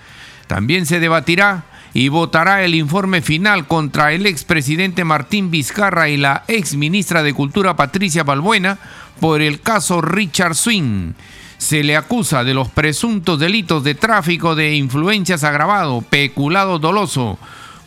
También 0.48 0.88
se 0.88 1.00
debatirá 1.00 1.66
y 1.94 2.10
votará 2.10 2.64
el 2.64 2.76
informe 2.76 3.22
final 3.22 3.68
contra 3.68 4.14
el 4.14 4.26
expresidente 4.26 5.04
Martín 5.04 5.52
Vizcarra 5.52 6.10
y 6.10 6.18
la 6.18 6.44
exministra 6.48 7.24
de 7.24 7.34
Cultura 7.34 7.76
Patricia 7.76 8.24
Balbuena 8.24 8.78
por 9.20 9.42
el 9.42 9.62
caso 9.62 10.02
Richard 10.02 10.56
Swing. 10.56 11.14
Se 11.58 11.84
le 11.84 11.98
acusa 11.98 12.44
de 12.44 12.54
los 12.54 12.70
presuntos 12.70 13.40
delitos 13.40 13.84
de 13.84 13.96
tráfico 13.96 14.56
de 14.56 14.76
influencias 14.76 15.44
agravado, 15.44 16.02
peculado 16.02 16.80
doloso, 16.80 17.38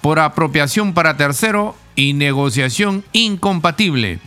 por 0.02 0.18
apropiación 0.18 0.92
para 0.92 1.16
tercero 1.16 1.76
y 1.94 2.12
negociación 2.12 3.04
incompatible. 3.12 4.18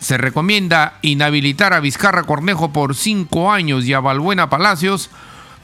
Se 0.00 0.16
recomienda 0.16 0.98
inhabilitar 1.02 1.74
a 1.74 1.80
Vizcarra 1.80 2.22
Cornejo 2.22 2.72
por 2.72 2.94
cinco 2.94 3.52
años 3.52 3.84
y 3.84 3.92
a 3.92 4.00
Balbuena 4.00 4.48
Palacios 4.48 5.10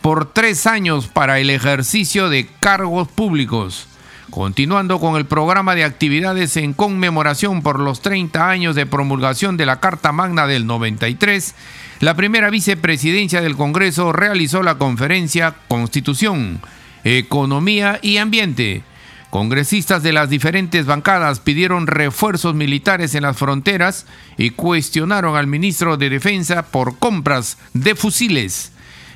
por 0.05 0.31
tres 0.31 0.67
años 0.67 1.07
para 1.07 1.41
el 1.41 1.49
ejercicio 1.49 2.29
de 2.29 2.47
cargos 2.61 3.09
públicos. 3.09 3.87
Continuando 4.29 5.01
con 5.01 5.17
el 5.17 5.25
programa 5.25 5.75
de 5.75 5.83
actividades 5.83 6.59
en 6.59 6.75
conmemoración 6.75 7.63
por 7.63 7.81
los 7.81 8.03
30 8.03 8.51
años 8.51 8.77
de 8.77 8.85
promulgación 8.85 9.57
de 9.57 9.65
la 9.65 9.81
Carta 9.81 10.13
Magna 10.13 10.47
del 10.47 10.67
93, 10.67 11.55
la 12.01 12.13
primera 12.13 12.51
vicepresidencia 12.51 13.41
del 13.41 13.57
Congreso 13.57 14.13
realizó 14.13 14.63
la 14.63 14.77
conferencia 14.77 15.55
Constitución, 15.69 16.61
Economía 17.03 17.99
y 18.03 18.19
Ambiente. 18.19 18.83
Congresistas 19.31 20.03
de 20.03 20.13
las 20.13 20.29
diferentes 20.29 20.85
bancadas 20.85 21.41
pidieron 21.41 21.87
refuerzos 21.87 22.55
militares 22.55 23.15
en 23.15 23.23
las 23.23 23.39
fronteras 23.39 24.05
y 24.37 24.51
cuestionaron 24.51 25.35
al 25.35 25.47
ministro 25.47 25.97
de 25.97 26.11
Defensa 26.11 26.67
por 26.67 26.99
compras 26.99 27.57
de 27.73 27.95
fusiles. 27.95 28.74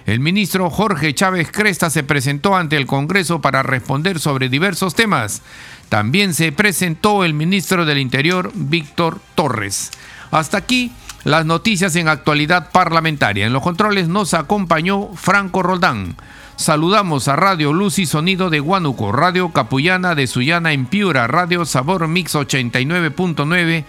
El 0.09 0.21
ministro 0.21 0.71
Jorge 0.71 1.12
Chávez 1.12 1.53
Cresta 1.53 1.90
se 1.90 2.03
presentó 2.03 2.57
ante 2.57 2.79
el 2.79 2.87
Congreso 2.87 3.42
para 3.42 3.62
responder 3.62 4.18
sobre 4.21 4.49
diversos 4.49 4.94
temas. 4.94 5.42
También 5.90 6.33
se 6.33 6.51
presentó 6.51 7.27
el 7.27 7.35
ministro 7.35 7.85
del 7.85 7.99
Interior, 7.99 8.51
Víctor 8.55 9.21
Torres. 9.35 9.90
Hasta 10.31 10.57
aquí 10.57 10.92
las 11.25 11.44
noticias 11.44 11.94
en 11.94 12.09
actualidad 12.09 12.71
parlamentaria. 12.73 13.44
En 13.44 13.53
los 13.53 13.62
controles 13.62 14.09
nos 14.09 14.33
acompañó 14.33 15.11
Franco 15.14 15.62
Roldán. 15.62 16.16
Saludamos 16.57 17.29
a 17.29 17.37
Radio 17.37 17.75
Luz 17.75 17.99
y 17.99 18.07
Sonido 18.07 18.49
de 18.49 18.62
Huánuco, 18.62 19.12
Radio 19.12 19.51
Capullana 19.51 20.14
de 20.14 20.27
Sullana 20.27 20.73
en 20.73 20.87
Piura, 20.87 21.27
Radio 21.27 21.66
Sabor 21.66 22.09
Mix 22.09 22.35
89.9, 22.35 23.85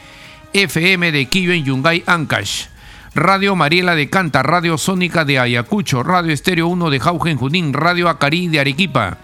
FM 0.52 1.14
de 1.14 1.26
Quillo 1.28 1.54
en 1.54 1.64
Yungay, 1.64 2.04
Ancash. 2.06 2.66
Radio 3.16 3.56
Mariela 3.56 3.96
de 3.96 4.10
Canta, 4.10 4.44
Radio 4.44 4.78
Sónica 4.78 5.26
de 5.26 5.40
Ayacucho, 5.40 6.04
Radio 6.04 6.32
Estéreo 6.32 6.68
1 6.68 6.90
de 6.90 7.00
Jaugen 7.00 7.38
Junín, 7.38 7.74
Radio 7.74 8.08
Acarí 8.08 8.48
de 8.48 8.60
Arequipa, 8.60 9.18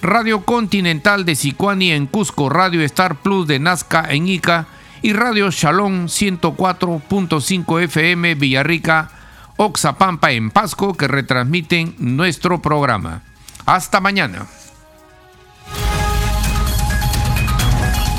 Radio 0.00 0.44
Continental 0.44 1.24
de 1.24 1.34
Sicuani 1.34 1.92
en 1.92 2.06
Cusco, 2.06 2.48
Radio 2.48 2.82
Star 2.82 3.16
Plus 3.16 3.46
de 3.46 3.58
Nazca 3.58 4.06
en 4.08 4.28
Ica 4.28 4.66
y 5.02 5.12
Radio 5.12 5.50
Shalom 5.50 6.06
104.5 6.06 7.82
FM 7.82 8.34
Villarrica, 8.34 9.10
Oxapampa 9.56 10.32
en 10.32 10.50
Pasco 10.50 10.94
que 10.94 11.08
retransmiten 11.08 11.94
nuestro 11.98 12.62
programa. 12.62 13.22
Hasta 13.66 14.00
mañana. 14.00 14.46